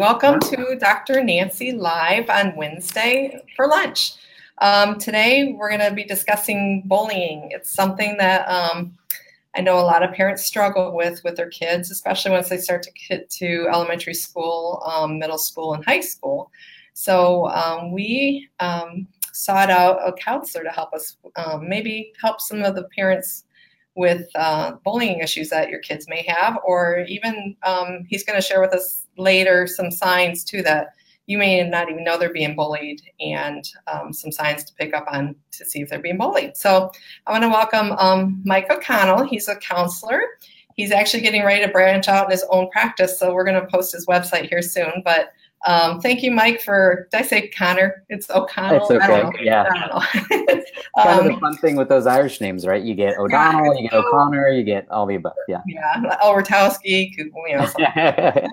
Welcome 0.00 0.40
to 0.40 0.78
Dr. 0.80 1.22
Nancy 1.22 1.72
Live 1.72 2.30
on 2.30 2.56
Wednesday 2.56 3.38
for 3.54 3.66
lunch. 3.66 4.14
Um, 4.56 4.98
today, 4.98 5.52
we're 5.52 5.68
going 5.68 5.86
to 5.86 5.94
be 5.94 6.04
discussing 6.04 6.84
bullying. 6.86 7.50
It's 7.50 7.70
something 7.70 8.16
that 8.16 8.48
um, 8.48 8.96
I 9.54 9.60
know 9.60 9.78
a 9.78 9.84
lot 9.84 10.02
of 10.02 10.14
parents 10.14 10.46
struggle 10.46 10.96
with 10.96 11.22
with 11.22 11.36
their 11.36 11.50
kids, 11.50 11.90
especially 11.90 12.30
once 12.30 12.48
they 12.48 12.56
start 12.56 12.82
to 12.84 12.90
get 13.10 13.28
to 13.28 13.68
elementary 13.70 14.14
school, 14.14 14.82
um, 14.86 15.18
middle 15.18 15.36
school, 15.36 15.74
and 15.74 15.84
high 15.84 16.00
school. 16.00 16.50
So 16.94 17.50
um, 17.50 17.92
we 17.92 18.48
um, 18.58 19.06
sought 19.34 19.68
out 19.68 19.98
a 20.02 20.14
counselor 20.14 20.64
to 20.64 20.70
help 20.70 20.94
us 20.94 21.18
um, 21.36 21.68
maybe 21.68 22.14
help 22.22 22.40
some 22.40 22.62
of 22.62 22.74
the 22.74 22.88
parents 22.96 23.44
with 23.96 24.26
uh, 24.34 24.72
bullying 24.84 25.18
issues 25.18 25.50
that 25.50 25.68
your 25.68 25.80
kids 25.80 26.06
may 26.08 26.24
have, 26.28 26.58
or 26.64 27.04
even 27.08 27.56
um, 27.64 28.04
he's 28.08 28.24
going 28.24 28.40
to 28.40 28.46
share 28.46 28.60
with 28.60 28.72
us 28.72 29.06
later 29.16 29.66
some 29.66 29.90
signs 29.90 30.44
too 30.44 30.62
that 30.62 30.94
you 31.26 31.38
may 31.38 31.62
not 31.62 31.88
even 31.88 32.02
know 32.02 32.18
they're 32.18 32.32
being 32.32 32.56
bullied 32.56 33.00
and 33.20 33.64
um, 33.86 34.12
some 34.12 34.32
signs 34.32 34.64
to 34.64 34.74
pick 34.74 34.92
up 34.94 35.06
on 35.12 35.36
to 35.52 35.64
see 35.64 35.80
if 35.80 35.88
they're 35.88 36.00
being 36.00 36.18
bullied. 36.18 36.56
So 36.56 36.90
I 37.26 37.30
want 37.30 37.44
to 37.44 37.48
welcome 37.48 37.92
um, 37.92 38.42
Mike 38.44 38.68
O'Connell. 38.70 39.24
He's 39.24 39.46
a 39.46 39.54
counselor. 39.56 40.22
He's 40.74 40.90
actually 40.90 41.20
getting 41.20 41.44
ready 41.44 41.64
to 41.64 41.70
branch 41.70 42.08
out 42.08 42.24
in 42.24 42.30
his 42.32 42.44
own 42.50 42.68
practice, 42.70 43.18
so 43.18 43.32
we're 43.32 43.44
going 43.44 43.60
to 43.60 43.66
post 43.66 43.92
his 43.92 44.06
website 44.06 44.48
here 44.48 44.62
soon. 44.62 45.02
But 45.04 45.32
um, 45.66 46.00
thank 46.00 46.22
you, 46.22 46.30
Mike, 46.30 46.60
for, 46.60 47.08
did 47.10 47.20
I 47.20 47.22
say 47.22 47.48
Connor? 47.48 48.04
It's 48.08 48.30
O'Connell. 48.30 48.82
It's 48.82 48.90
okay. 48.90 49.30
Yeah. 49.42 49.68
kind 50.30 51.20
of 51.20 51.24
the 51.26 51.32
um, 51.34 51.40
fun 51.40 51.56
thing 51.58 51.76
with 51.76 51.88
those 51.88 52.06
Irish 52.06 52.40
names, 52.40 52.66
right? 52.66 52.82
You 52.82 52.94
get 52.94 53.18
O'Donnell, 53.18 53.76
you 53.76 53.88
get 53.88 53.92
O'Connor, 53.92 54.48
you 54.48 54.64
get 54.64 54.90
all 54.90 55.06
the 55.06 55.16
above. 55.16 55.34
Yeah. 55.48 55.60
Yeah. 55.66 56.16
Elwertowski, 56.22 57.10
you 57.16 57.56
know. 57.56 57.70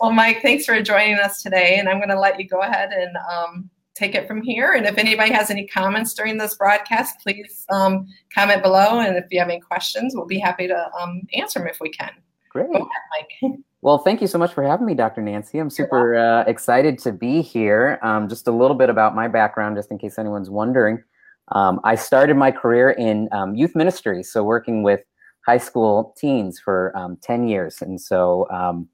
well, 0.00 0.12
Mike, 0.12 0.42
thanks 0.42 0.66
for 0.66 0.80
joining 0.82 1.18
us 1.18 1.42
today. 1.42 1.76
And 1.78 1.88
I'm 1.88 1.98
going 1.98 2.10
to 2.10 2.20
let 2.20 2.38
you 2.38 2.46
go 2.46 2.60
ahead 2.60 2.92
and 2.92 3.16
um, 3.32 3.70
take 3.94 4.14
it 4.14 4.28
from 4.28 4.42
here. 4.42 4.74
And 4.74 4.84
if 4.84 4.98
anybody 4.98 5.32
has 5.32 5.50
any 5.50 5.66
comments 5.66 6.12
during 6.12 6.36
this 6.36 6.54
broadcast, 6.54 7.18
please 7.22 7.64
um, 7.70 8.06
comment 8.34 8.62
below. 8.62 9.00
And 9.00 9.16
if 9.16 9.24
you 9.30 9.38
have 9.38 9.48
any 9.48 9.60
questions, 9.60 10.14
we'll 10.14 10.26
be 10.26 10.38
happy 10.38 10.68
to 10.68 10.90
um, 11.00 11.22
answer 11.32 11.60
them 11.60 11.68
if 11.68 11.80
we 11.80 11.88
can. 11.88 12.10
Great. 12.50 12.68
Ahead, 12.70 12.86
Mike. 13.42 13.58
Well, 13.86 13.98
thank 13.98 14.20
you 14.20 14.26
so 14.26 14.36
much 14.36 14.52
for 14.52 14.64
having 14.64 14.84
me, 14.84 14.94
Dr. 14.94 15.22
Nancy. 15.22 15.60
I'm 15.60 15.70
super 15.70 16.16
uh, 16.16 16.42
excited 16.48 16.98
to 16.98 17.12
be 17.12 17.40
here. 17.40 18.00
Um, 18.02 18.28
just 18.28 18.48
a 18.48 18.50
little 18.50 18.74
bit 18.74 18.90
about 18.90 19.14
my 19.14 19.28
background, 19.28 19.76
just 19.76 19.92
in 19.92 19.98
case 19.98 20.18
anyone's 20.18 20.50
wondering. 20.50 21.04
Um, 21.52 21.78
I 21.84 21.94
started 21.94 22.36
my 22.36 22.50
career 22.50 22.90
in 22.90 23.28
um, 23.30 23.54
youth 23.54 23.76
ministry, 23.76 24.24
so 24.24 24.42
working 24.42 24.82
with 24.82 25.02
high 25.46 25.58
school 25.58 26.16
teens 26.18 26.58
for 26.58 26.92
um, 26.96 27.16
10 27.22 27.46
years. 27.46 27.80
And 27.80 28.00
so, 28.00 28.48
um, 28.50 28.88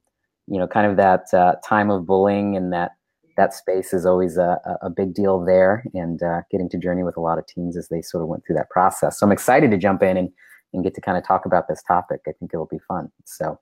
you 0.45 0.59
know, 0.59 0.67
kind 0.67 0.85
of 0.85 0.95
that 0.97 1.33
uh, 1.33 1.55
time 1.67 1.89
of 1.89 2.05
bullying 2.05 2.55
and 2.55 2.71
that 2.71 2.91
that 3.35 3.55
space 3.55 3.93
is 3.93 4.05
always 4.05 4.37
a, 4.37 4.59
a 4.83 4.91
big 4.91 5.15
deal 5.15 5.43
there 5.43 5.83
and 5.95 6.21
uh, 6.21 6.41
getting 6.51 6.69
to 6.69 6.77
journey 6.77 7.01
with 7.01 7.17
a 7.17 7.19
lot 7.19 7.39
of 7.39 7.47
teens 7.47 7.75
as 7.75 7.87
they 7.87 8.03
sort 8.03 8.21
of 8.21 8.29
went 8.29 8.45
through 8.45 8.57
that 8.57 8.69
process. 8.69 9.19
So 9.19 9.25
I'm 9.25 9.31
excited 9.31 9.71
to 9.71 9.77
jump 9.79 10.03
in 10.03 10.17
and, 10.17 10.29
and 10.71 10.83
get 10.83 10.93
to 10.93 11.01
kind 11.01 11.17
of 11.17 11.25
talk 11.25 11.47
about 11.47 11.67
this 11.67 11.81
topic. 11.81 12.21
I 12.27 12.33
think 12.33 12.51
it'll 12.53 12.67
be 12.67 12.77
fun. 12.87 13.11
So 13.25 13.57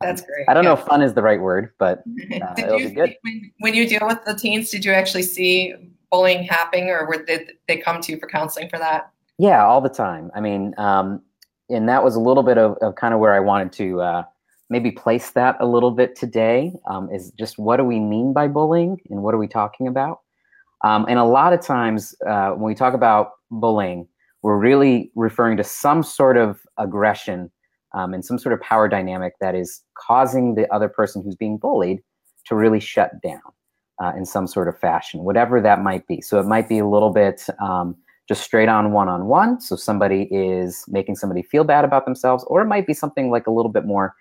that's 0.00 0.22
great. 0.22 0.46
I 0.48 0.54
don't 0.54 0.64
yeah. 0.64 0.70
know 0.70 0.80
if 0.80 0.86
fun 0.86 1.02
is 1.02 1.14
the 1.14 1.22
right 1.22 1.40
word, 1.40 1.72
but 1.78 1.98
uh, 2.32 2.54
it'll 2.58 2.80
you, 2.80 2.88
be 2.88 2.94
good. 2.94 3.16
When, 3.22 3.52
when, 3.60 3.74
you 3.74 3.88
deal 3.88 4.06
with 4.06 4.24
the 4.24 4.34
teens, 4.34 4.70
did 4.70 4.84
you 4.84 4.92
actually 4.92 5.22
see 5.22 5.74
bullying 6.10 6.44
happening, 6.44 6.88
or 6.88 7.06
were, 7.06 7.24
did 7.24 7.52
they 7.68 7.78
come 7.78 8.00
to 8.02 8.12
you 8.12 8.18
for 8.18 8.28
counseling 8.28 8.68
for 8.68 8.78
that? 8.78 9.10
Yeah, 9.38 9.64
all 9.64 9.80
the 9.80 9.88
time. 9.88 10.30
I 10.34 10.40
mean, 10.40 10.74
um, 10.78 11.22
and 11.68 11.88
that 11.88 12.02
was 12.02 12.16
a 12.16 12.20
little 12.20 12.42
bit 12.42 12.58
of, 12.58 12.76
of 12.80 12.94
kind 12.94 13.12
of 13.12 13.20
where 13.20 13.34
I 13.34 13.40
wanted 13.40 13.72
to 13.72 14.00
uh, 14.00 14.22
maybe 14.70 14.90
place 14.90 15.30
that 15.32 15.56
a 15.60 15.66
little 15.66 15.90
bit 15.90 16.16
today. 16.16 16.72
Um, 16.88 17.10
is 17.10 17.32
just 17.32 17.58
what 17.58 17.76
do 17.76 17.84
we 17.84 18.00
mean 18.00 18.32
by 18.32 18.48
bullying, 18.48 19.00
and 19.10 19.22
what 19.22 19.34
are 19.34 19.38
we 19.38 19.48
talking 19.48 19.88
about? 19.88 20.20
Um, 20.84 21.06
and 21.08 21.18
a 21.18 21.24
lot 21.24 21.52
of 21.52 21.60
times 21.60 22.14
uh, 22.26 22.50
when 22.50 22.64
we 22.64 22.74
talk 22.74 22.94
about 22.94 23.32
bullying, 23.50 24.06
we're 24.42 24.58
really 24.58 25.10
referring 25.14 25.56
to 25.56 25.64
some 25.64 26.02
sort 26.02 26.36
of 26.36 26.60
aggression 26.78 27.50
um, 27.94 28.14
and 28.14 28.24
some 28.24 28.38
sort 28.38 28.52
of 28.52 28.60
power 28.60 28.88
dynamic 28.88 29.34
that 29.40 29.54
is 29.54 29.82
causing 29.98 30.54
the 30.54 30.72
other 30.72 30.88
person 30.88 31.22
who's 31.22 31.36
being 31.36 31.58
bullied 31.58 32.00
to 32.46 32.54
really 32.54 32.80
shut 32.80 33.10
down 33.22 33.40
uh, 34.02 34.12
in 34.16 34.24
some 34.24 34.46
sort 34.46 34.68
of 34.68 34.78
fashion, 34.78 35.24
whatever 35.24 35.60
that 35.60 35.82
might 35.82 36.06
be. 36.06 36.20
So 36.20 36.38
it 36.38 36.46
might 36.46 36.68
be 36.68 36.78
a 36.78 36.86
little 36.86 37.10
bit 37.10 37.46
um, 37.60 37.96
just 38.28 38.42
straight 38.42 38.68
on 38.68 38.92
one 38.92 39.08
on 39.08 39.26
one. 39.26 39.60
So 39.60 39.76
somebody 39.76 40.28
is 40.30 40.84
making 40.88 41.16
somebody 41.16 41.42
feel 41.42 41.64
bad 41.64 41.84
about 41.84 42.04
themselves, 42.04 42.44
or 42.48 42.62
it 42.62 42.66
might 42.66 42.86
be 42.86 42.94
something 42.94 43.30
like 43.30 43.46
a 43.46 43.50
little 43.50 43.70
bit 43.70 43.84
more, 43.84 44.14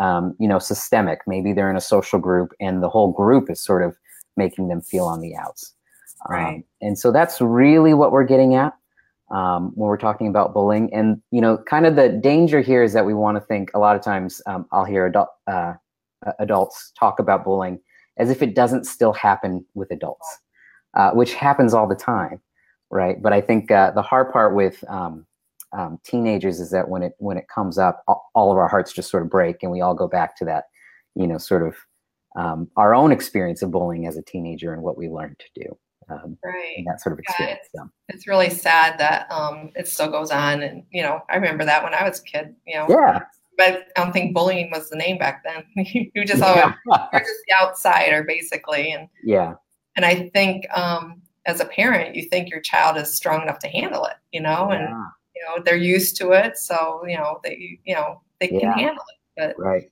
um, 0.00 0.34
you 0.38 0.48
know, 0.48 0.58
systemic. 0.58 1.20
Maybe 1.26 1.52
they're 1.52 1.70
in 1.70 1.76
a 1.76 1.80
social 1.80 2.18
group 2.18 2.52
and 2.60 2.82
the 2.82 2.88
whole 2.88 3.12
group 3.12 3.50
is 3.50 3.62
sort 3.62 3.82
of 3.82 3.96
making 4.36 4.68
them 4.68 4.80
feel 4.80 5.04
on 5.04 5.20
the 5.20 5.36
outs. 5.36 5.74
Right. 6.28 6.56
Um, 6.56 6.64
and 6.80 6.98
so 6.98 7.12
that's 7.12 7.40
really 7.40 7.94
what 7.94 8.12
we're 8.12 8.24
getting 8.24 8.54
at 8.54 8.74
um, 9.30 9.72
when 9.74 9.88
we're 9.88 9.96
talking 9.96 10.26
about 10.26 10.52
bullying. 10.52 10.92
And 10.92 11.20
you 11.30 11.40
know, 11.40 11.58
kind 11.58 11.86
of 11.86 11.96
the 11.96 12.08
danger 12.08 12.60
here 12.60 12.82
is 12.82 12.92
that 12.92 13.06
we 13.06 13.14
want 13.14 13.36
to 13.36 13.40
think 13.40 13.70
a 13.74 13.78
lot 13.78 13.96
of 13.96 14.02
times. 14.02 14.40
Um, 14.46 14.66
I'll 14.72 14.84
hear 14.84 15.06
adult, 15.06 15.28
uh, 15.46 15.74
adults 16.38 16.92
talk 16.98 17.18
about 17.18 17.44
bullying 17.44 17.80
as 18.16 18.30
if 18.30 18.42
it 18.42 18.54
doesn't 18.54 18.84
still 18.84 19.12
happen 19.12 19.64
with 19.74 19.90
adults, 19.90 20.38
uh, 20.94 21.10
which 21.12 21.32
happens 21.34 21.72
all 21.72 21.86
the 21.86 21.94
time, 21.94 22.40
right? 22.90 23.22
But 23.22 23.32
I 23.32 23.40
think 23.40 23.70
uh, 23.70 23.92
the 23.92 24.02
hard 24.02 24.32
part 24.32 24.54
with 24.54 24.82
um, 24.88 25.26
um 25.72 26.00
teenagers 26.04 26.58
is 26.58 26.70
that 26.72 26.88
when 26.88 27.02
it 27.02 27.12
when 27.18 27.36
it 27.36 27.46
comes 27.48 27.78
up, 27.78 28.02
all 28.34 28.50
of 28.50 28.58
our 28.58 28.68
hearts 28.68 28.92
just 28.92 29.10
sort 29.10 29.22
of 29.22 29.30
break, 29.30 29.62
and 29.62 29.70
we 29.70 29.80
all 29.80 29.94
go 29.94 30.08
back 30.08 30.36
to 30.38 30.44
that, 30.46 30.64
you 31.14 31.26
know, 31.26 31.38
sort 31.38 31.66
of 31.66 31.76
um, 32.36 32.68
our 32.76 32.94
own 32.94 33.12
experience 33.12 33.62
of 33.62 33.70
bullying 33.70 34.06
as 34.06 34.16
a 34.16 34.22
teenager 34.22 34.72
and 34.72 34.82
what 34.82 34.96
we 34.96 35.08
learned 35.08 35.38
to 35.38 35.62
do 35.62 35.78
um, 36.10 36.36
right. 36.44 36.84
that 36.86 37.00
sort 37.00 37.12
of 37.12 37.18
experience. 37.18 37.60
Yeah, 37.74 37.82
it's, 37.82 37.92
yeah. 38.08 38.14
it's, 38.14 38.26
really 38.26 38.50
sad 38.50 38.98
that 38.98 39.30
um, 39.30 39.70
it 39.74 39.88
still 39.88 40.10
goes 40.10 40.30
on. 40.30 40.62
And, 40.62 40.84
you 40.90 41.02
know, 41.02 41.22
I 41.28 41.36
remember 41.36 41.64
that 41.64 41.82
when 41.82 41.94
I 41.94 42.08
was 42.08 42.20
a 42.20 42.22
kid, 42.22 42.54
you 42.66 42.76
know. 42.76 42.86
Yeah. 42.88 43.20
But 43.56 43.88
I 43.96 44.04
don't 44.04 44.12
think 44.12 44.34
bullying 44.34 44.70
was 44.70 44.88
the 44.88 44.96
name 44.96 45.18
back 45.18 45.44
then. 45.44 45.64
you 46.14 46.24
just 46.24 46.42
always, 46.42 46.64
you're 46.64 47.20
just 47.20 47.40
the 47.48 47.54
outsider, 47.60 48.24
basically. 48.24 48.92
And 48.92 49.08
yeah. 49.22 49.54
And 49.96 50.04
I 50.04 50.30
think 50.30 50.66
um, 50.74 51.20
as 51.46 51.60
a 51.60 51.66
parent, 51.66 52.16
you 52.16 52.28
think 52.28 52.48
your 52.48 52.60
child 52.60 52.96
is 52.96 53.14
strong 53.14 53.42
enough 53.42 53.58
to 53.60 53.68
handle 53.68 54.04
it, 54.06 54.16
you 54.32 54.40
know, 54.40 54.70
and 54.70 54.88
you 55.34 55.42
know 55.44 55.62
they're 55.62 55.76
used 55.76 56.16
to 56.18 56.30
it, 56.30 56.56
so 56.56 57.04
you 57.06 57.16
know 57.16 57.40
they, 57.42 57.80
you 57.84 57.94
know, 57.94 58.22
they 58.38 58.48
can 58.48 58.72
handle 58.72 59.04
it. 59.08 59.18
But 59.36 59.58
right 59.58 59.90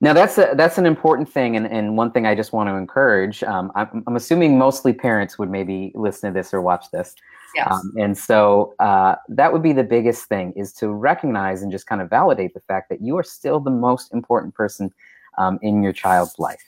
now 0.00 0.12
that's 0.12 0.38
a, 0.38 0.52
that's 0.54 0.78
an 0.78 0.86
important 0.86 1.28
thing, 1.28 1.56
and, 1.56 1.66
and 1.66 1.96
one 1.96 2.12
thing 2.12 2.26
I 2.26 2.34
just 2.34 2.52
want 2.52 2.68
to 2.68 2.74
encourage. 2.74 3.42
Um, 3.42 3.72
I'm, 3.74 4.04
I'm, 4.06 4.16
assuming 4.16 4.56
mostly 4.56 4.92
parents 4.92 5.38
would 5.38 5.50
maybe 5.50 5.90
listen 5.94 6.32
to 6.32 6.38
this 6.38 6.54
or 6.54 6.60
watch 6.60 6.90
this, 6.92 7.16
yes. 7.56 7.68
Um, 7.70 7.92
and 7.98 8.16
so 8.16 8.74
uh, 8.78 9.16
that 9.28 9.52
would 9.52 9.62
be 9.62 9.72
the 9.72 9.82
biggest 9.82 10.26
thing 10.26 10.52
is 10.52 10.72
to 10.74 10.88
recognize 10.88 11.62
and 11.62 11.72
just 11.72 11.86
kind 11.86 12.00
of 12.00 12.08
validate 12.08 12.54
the 12.54 12.60
fact 12.60 12.88
that 12.90 13.00
you 13.00 13.16
are 13.18 13.24
still 13.24 13.58
the 13.58 13.70
most 13.70 14.12
important 14.14 14.54
person 14.54 14.92
um, 15.36 15.58
in 15.62 15.82
your 15.82 15.92
child's 15.92 16.38
life. 16.38 16.62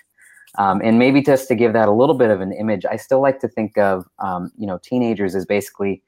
Um, 0.58 0.80
and 0.82 0.98
maybe 0.98 1.22
just 1.22 1.46
to 1.48 1.54
give 1.54 1.72
that 1.74 1.88
a 1.88 1.92
little 1.92 2.16
bit 2.16 2.30
of 2.30 2.40
an 2.40 2.52
image, 2.52 2.84
I 2.84 2.96
still 2.96 3.20
like 3.20 3.38
to 3.40 3.48
think 3.48 3.78
of 3.78 4.06
um, 4.18 4.50
you 4.58 4.66
know 4.66 4.78
teenagers 4.82 5.36
as 5.36 5.46
basically 5.46 6.02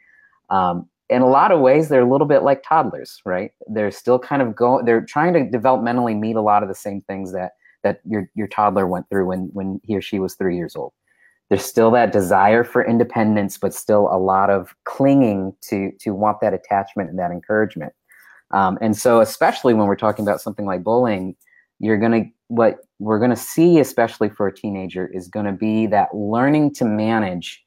um, 0.50 0.88
in 1.12 1.22
a 1.22 1.28
lot 1.28 1.52
of 1.52 1.60
ways 1.60 1.88
they're 1.88 2.02
a 2.02 2.10
little 2.10 2.26
bit 2.26 2.42
like 2.42 2.62
toddlers 2.62 3.20
right? 3.24 3.52
They're 3.68 3.90
still 3.90 4.18
kind 4.18 4.42
of 4.42 4.54
going 4.56 4.84
they're 4.84 5.04
trying 5.04 5.32
to 5.34 5.58
developmentally 5.58 6.18
meet 6.18 6.36
a 6.36 6.40
lot 6.40 6.62
of 6.62 6.68
the 6.68 6.74
same 6.74 7.02
things 7.02 7.32
that 7.32 7.52
that 7.82 8.00
your 8.04 8.28
your 8.34 8.48
toddler 8.48 8.86
went 8.86 9.08
through 9.08 9.26
when 9.26 9.50
when 9.52 9.80
he 9.84 9.96
or 9.96 10.02
she 10.02 10.18
was 10.18 10.34
three 10.34 10.56
years 10.56 10.76
old. 10.76 10.92
There's 11.48 11.64
still 11.64 11.90
that 11.92 12.12
desire 12.12 12.64
for 12.64 12.84
independence 12.84 13.58
but 13.58 13.74
still 13.74 14.08
a 14.10 14.18
lot 14.18 14.50
of 14.50 14.74
clinging 14.84 15.54
to 15.68 15.92
to 16.00 16.14
want 16.14 16.40
that 16.40 16.54
attachment 16.54 17.10
and 17.10 17.18
that 17.18 17.30
encouragement. 17.30 17.92
Um, 18.52 18.78
and 18.82 18.96
so 18.96 19.20
especially 19.20 19.72
when 19.74 19.86
we're 19.86 19.96
talking 19.96 20.24
about 20.24 20.40
something 20.40 20.66
like 20.66 20.82
bullying 20.82 21.36
you're 21.82 21.98
to 22.12 22.30
what 22.48 22.78
we're 22.98 23.18
to 23.30 23.36
see 23.36 23.78
especially 23.80 24.30
for 24.30 24.46
a 24.46 24.54
teenager 24.54 25.06
is 25.08 25.28
to 25.44 25.52
be 25.52 25.86
that 25.86 26.14
learning 26.14 26.72
to 26.72 26.84
manage 26.84 27.62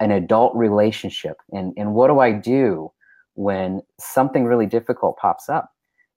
an 0.00 0.10
adult 0.10 0.54
relationship. 0.54 1.36
And 1.52 1.72
and 1.76 1.94
what 1.94 2.08
do 2.08 2.20
i 2.20 2.32
do 2.32 2.90
when 3.34 3.82
something 3.98 4.44
really 4.44 4.66
difficult 4.66 5.16
pops 5.18 5.48
up? 5.48 5.70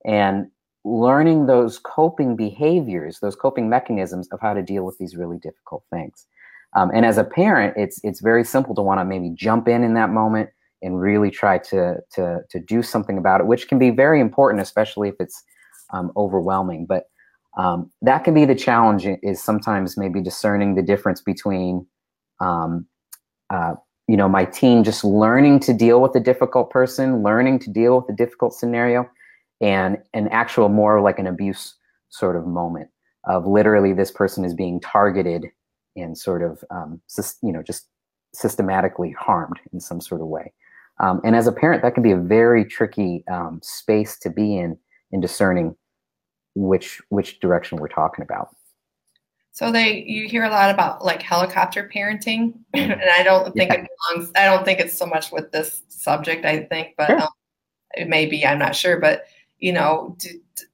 And 0.05 0.47
learning 0.85 1.45
those 1.47 1.77
coping 1.77 2.35
behaviors 2.37 3.19
those 3.19 3.35
coping 3.35 3.69
mechanisms 3.69 4.29
of 4.31 4.39
how 4.39 4.53
to 4.53 4.61
deal 4.61 4.83
with 4.83 4.97
these 4.97 5.15
really 5.15 5.37
difficult 5.37 5.83
things. 5.91 6.25
Um, 6.75 6.91
and 6.93 7.05
as 7.05 7.17
a 7.17 7.23
parent 7.23 7.73
it's 7.77 7.99
it's 8.03 8.21
very 8.21 8.43
simple 8.43 8.75
to 8.75 8.81
want 8.81 8.99
to 8.99 9.05
maybe 9.05 9.31
jump 9.35 9.67
in 9.67 9.83
in 9.83 9.93
that 9.95 10.09
moment 10.09 10.49
and 10.81 10.99
really 10.99 11.29
try 11.31 11.57
to 11.57 11.97
to 12.11 12.39
to 12.49 12.59
do 12.59 12.81
something 12.81 13.17
about 13.17 13.41
it 13.41 13.47
which 13.47 13.67
can 13.67 13.77
be 13.77 13.89
very 13.89 14.21
important 14.21 14.61
especially 14.61 15.09
if 15.09 15.15
it's 15.19 15.43
um, 15.91 16.11
overwhelming. 16.15 16.85
But 16.85 17.05
um, 17.57 17.91
that 18.01 18.23
can 18.23 18.33
be 18.33 18.45
the 18.45 18.55
challenge 18.55 19.07
is 19.23 19.41
sometimes 19.41 19.97
maybe 19.97 20.21
discerning 20.21 20.75
the 20.75 20.81
difference 20.81 21.21
between 21.21 21.85
um, 22.39 22.85
uh, 23.49 23.73
you 24.07 24.17
know, 24.17 24.27
my 24.27 24.45
team 24.45 24.83
just 24.83 25.03
learning 25.03 25.59
to 25.61 25.73
deal 25.73 26.01
with 26.01 26.15
a 26.15 26.19
difficult 26.19 26.71
person, 26.71 27.21
learning 27.21 27.59
to 27.59 27.69
deal 27.69 27.97
with 27.97 28.09
a 28.09 28.15
difficult 28.15 28.53
scenario, 28.53 29.07
and 29.61 29.97
an 30.13 30.27
actual 30.29 30.69
more 30.69 31.01
like 31.01 31.19
an 31.19 31.27
abuse 31.27 31.75
sort 32.09 32.35
of 32.35 32.47
moment. 32.47 32.89
of 33.25 33.45
literally 33.45 33.93
this 33.93 34.11
person 34.11 34.43
is 34.45 34.53
being 34.53 34.79
targeted 34.79 35.45
and 35.95 36.17
sort 36.17 36.41
of 36.41 36.63
um, 36.71 37.01
you 37.43 37.51
know 37.51 37.61
just 37.61 37.87
systematically 38.33 39.13
harmed 39.19 39.59
in 39.73 39.79
some 39.79 40.01
sort 40.01 40.21
of 40.21 40.27
way. 40.27 40.53
Um, 40.99 41.21
and 41.23 41.35
as 41.35 41.47
a 41.47 41.51
parent, 41.51 41.81
that 41.83 41.93
can 41.93 42.03
be 42.03 42.11
a 42.11 42.17
very 42.17 42.65
tricky 42.65 43.23
um, 43.31 43.59
space 43.63 44.17
to 44.19 44.29
be 44.29 44.57
in 44.57 44.77
in 45.11 45.21
discerning 45.21 45.75
which 46.55 47.01
which 47.09 47.39
direction 47.39 47.77
we're 47.77 47.87
talking 47.87 48.23
about. 48.23 48.55
So 49.59 49.73
they 49.73 50.05
you 50.07 50.29
hear 50.29 50.45
a 50.45 50.49
lot 50.49 50.73
about 50.73 51.03
like 51.03 51.21
helicopter 51.21 51.91
parenting, 51.93 52.53
and 52.73 53.01
I 53.17 53.23
don't 53.23 53.53
think 53.53 53.73
yeah. 53.73 53.81
it 53.81 53.87
belongs. 54.13 54.31
I 54.37 54.45
don't 54.45 54.63
think 54.63 54.79
it's 54.79 54.97
so 54.97 55.05
much 55.05 55.33
with 55.33 55.51
this 55.51 55.81
subject. 55.89 56.45
I 56.45 56.63
think, 56.63 56.93
but 56.97 57.07
sure. 57.07 57.23
um, 57.23 57.29
it 57.93 58.07
may 58.07 58.25
be. 58.25 58.45
I'm 58.45 58.57
not 58.57 58.73
sure, 58.73 59.01
but 59.01 59.25
you 59.57 59.73
know, 59.73 60.15
do, 60.17 60.29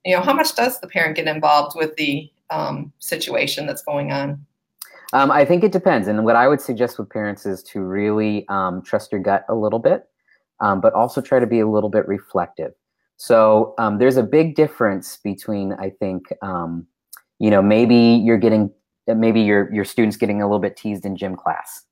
you 0.05 0.15
know, 0.15 0.21
how 0.21 0.33
much 0.33 0.55
does 0.55 0.79
the 0.81 0.87
parent 0.87 1.15
get 1.15 1.27
involved 1.27 1.75
with 1.75 1.95
the 1.95 2.29
um, 2.51 2.93
situation 2.99 3.65
that's 3.65 3.81
going 3.81 4.11
on? 4.11 4.45
Um, 5.13 5.31
I 5.31 5.45
think 5.45 5.63
it 5.63 5.71
depends. 5.71 6.07
And 6.07 6.23
what 6.23 6.35
I 6.35 6.47
would 6.47 6.61
suggest 6.61 6.99
with 6.99 7.09
parents 7.09 7.47
is 7.47 7.63
to 7.63 7.79
really 7.81 8.47
um, 8.49 8.83
trust 8.83 9.11
your 9.11 9.19
gut 9.19 9.45
a 9.49 9.55
little 9.55 9.79
bit, 9.79 10.07
um, 10.59 10.79
but 10.79 10.93
also 10.93 11.21
try 11.21 11.39
to 11.39 11.47
be 11.47 11.59
a 11.59 11.67
little 11.67 11.89
bit 11.89 12.07
reflective. 12.07 12.73
So 13.17 13.73
um, 13.79 13.97
there's 13.97 14.17
a 14.17 14.23
big 14.23 14.55
difference 14.55 15.17
between, 15.23 15.73
I 15.73 15.89
think, 15.89 16.25
um, 16.43 16.85
you 17.39 17.49
know, 17.49 17.61
maybe 17.61 17.95
you're 17.95 18.37
getting, 18.37 18.71
maybe 19.07 19.41
your 19.41 19.73
your 19.73 19.85
students 19.85 20.17
getting 20.17 20.41
a 20.41 20.45
little 20.45 20.59
bit 20.59 20.77
teased 20.77 21.05
in 21.05 21.15
gym 21.15 21.35
class. 21.35 21.83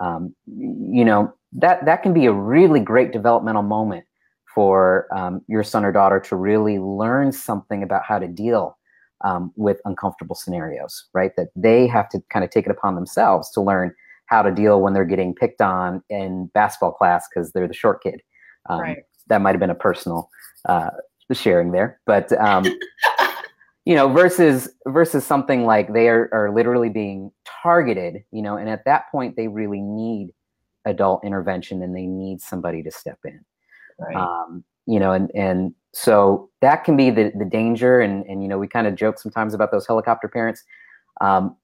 Um, 0.00 0.34
you 0.46 1.04
know, 1.04 1.32
that 1.52 1.84
that 1.84 2.02
can 2.02 2.12
be 2.12 2.26
a 2.26 2.32
really 2.32 2.80
great 2.80 3.12
developmental 3.12 3.62
moment 3.62 4.04
for 4.54 5.06
your 5.46 5.62
son 5.62 5.84
or 5.84 5.92
daughter 5.92 6.18
to 6.18 6.34
really 6.34 6.78
learn 6.78 7.30
something 7.30 7.82
about 7.82 8.02
how 8.04 8.18
to 8.18 8.26
deal 8.26 8.76
um, 9.24 9.52
with 9.56 9.80
uncomfortable 9.84 10.34
scenarios, 10.34 11.06
right? 11.12 11.32
That 11.36 11.48
they 11.56 11.86
have 11.86 12.08
to 12.10 12.20
kind 12.30 12.44
of 12.44 12.50
take 12.50 12.66
it 12.66 12.70
upon 12.70 12.94
themselves 12.94 13.50
to 13.52 13.60
learn 13.60 13.94
how 14.26 14.42
to 14.42 14.50
deal 14.50 14.80
when 14.80 14.92
they're 14.92 15.04
getting 15.04 15.34
picked 15.34 15.60
on 15.60 16.02
in 16.10 16.50
basketball 16.54 16.92
class 16.92 17.26
because 17.28 17.52
they're 17.52 17.68
the 17.68 17.74
short 17.74 18.02
kid. 18.02 18.20
Um, 18.68 18.80
right. 18.80 18.98
That 19.28 19.40
might 19.40 19.52
have 19.52 19.60
been 19.60 19.70
a 19.70 19.74
personal 19.74 20.28
uh, 20.68 20.90
sharing 21.32 21.72
there, 21.72 22.00
but 22.06 22.32
um, 22.40 22.64
you 23.88 23.94
know, 23.94 24.06
versus 24.06 24.68
versus 24.86 25.24
something 25.24 25.64
like 25.64 25.94
they 25.94 26.08
are, 26.08 26.28
are 26.30 26.54
literally 26.54 26.90
being 26.90 27.32
targeted, 27.62 28.22
you 28.30 28.42
know, 28.42 28.58
and 28.58 28.68
at 28.68 28.84
that 28.84 29.10
point 29.10 29.34
they 29.34 29.48
really 29.48 29.80
need 29.80 30.28
adult 30.84 31.24
intervention 31.24 31.82
and 31.82 31.96
they 31.96 32.04
need 32.04 32.42
somebody 32.42 32.82
to 32.82 32.90
step 32.90 33.18
in. 33.24 33.42
Right. 33.98 34.14
Um, 34.14 34.62
you 34.84 35.00
know, 35.00 35.12
and 35.12 35.30
and 35.34 35.74
so 35.94 36.50
that 36.60 36.84
can 36.84 36.98
be 36.98 37.08
the 37.08 37.32
the 37.38 37.46
danger, 37.46 37.98
and 37.98 38.26
and 38.26 38.42
you 38.42 38.48
know, 38.48 38.58
we 38.58 38.68
kind 38.68 38.86
of 38.86 38.94
joke 38.94 39.18
sometimes 39.18 39.54
about 39.54 39.70
those 39.70 39.86
helicopter 39.86 40.28
parents. 40.28 40.62
Um, 41.22 41.56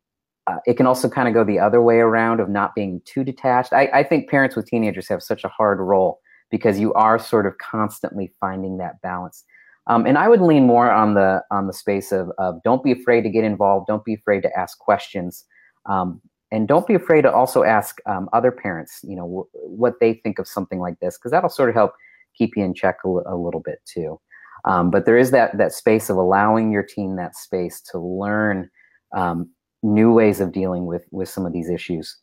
uh, 0.47 0.57
it 0.65 0.79
can 0.79 0.87
also 0.87 1.11
kind 1.11 1.29
of 1.29 1.35
go 1.35 1.45
the 1.45 1.59
other 1.59 1.83
way 1.83 1.99
around 1.99 2.41
of 2.41 2.49
not 2.49 2.75
being 2.75 3.03
too 3.05 3.23
detached. 3.23 3.75
I, 3.75 3.91
I 3.93 4.03
think 4.03 4.31
parents 4.31 4.57
with 4.57 4.67
teenagers 4.67 5.09
have 5.09 5.23
such 5.23 5.45
a 5.45 5.49
hard 5.49 5.79
role 5.79 6.21
because 6.51 6.79
you 6.79 6.95
are 6.95 7.19
sort 7.19 7.45
of 7.45 7.59
constantly 7.59 8.33
finding 8.41 8.79
that 8.79 9.03
balance. 9.03 9.45
Um, 9.87 10.07
and 10.07 10.17
I 10.17 10.29
would 10.29 10.41
lean 10.41 10.67
more 10.67 10.91
on 10.91 11.15
the 11.15 11.43
on 11.51 11.67
the 11.67 11.73
space 11.73 12.11
of, 12.11 12.31
of 12.39 12.63
don't 12.63 12.83
be 12.83 12.93
afraid 12.93 13.23
to 13.23 13.29
get 13.29 13.45
involved, 13.45 13.87
don't 13.87 14.05
be 14.05 14.15
afraid 14.15 14.43
to 14.43 14.59
ask 14.59 14.79
questions, 14.79 15.45
um, 15.87 16.21
and 16.51 16.67
don't 16.67 16.87
be 16.87 16.95
afraid 16.95 17.23
to 17.23 17.33
also 17.33 17.65
ask 17.65 17.99
um, 18.07 18.29
other 18.33 18.51
parents, 18.51 19.01
you 19.03 19.17
know, 19.17 19.25
w- 19.25 19.49
what 19.53 19.95
they 20.01 20.15
think 20.15 20.39
of 20.39 20.49
something 20.49 20.79
like 20.79 20.99
this, 21.01 21.19
because 21.19 21.33
that'll 21.33 21.51
sort 21.51 21.69
of 21.69 21.75
help 21.75 21.93
keep 22.35 22.57
you 22.57 22.65
in 22.65 22.73
check 22.73 22.97
a, 23.05 23.09
a 23.09 23.37
little 23.37 23.61
bit 23.61 23.79
too. 23.85 24.19
Um, 24.65 24.91
but 24.91 25.05
there 25.05 25.19
is 25.19 25.31
that 25.33 25.57
that 25.59 25.73
space 25.73 26.09
of 26.09 26.17
allowing 26.17 26.73
your 26.73 26.83
team 26.83 27.17
that 27.17 27.37
space 27.37 27.83
to 27.93 27.99
learn 27.99 28.71
um, 29.15 29.51
new 29.83 30.13
ways 30.13 30.41
of 30.41 30.53
dealing 30.53 30.87
with 30.87 31.05
with 31.11 31.29
some 31.29 31.45
of 31.45 31.53
these 31.53 31.69
issues, 31.69 32.17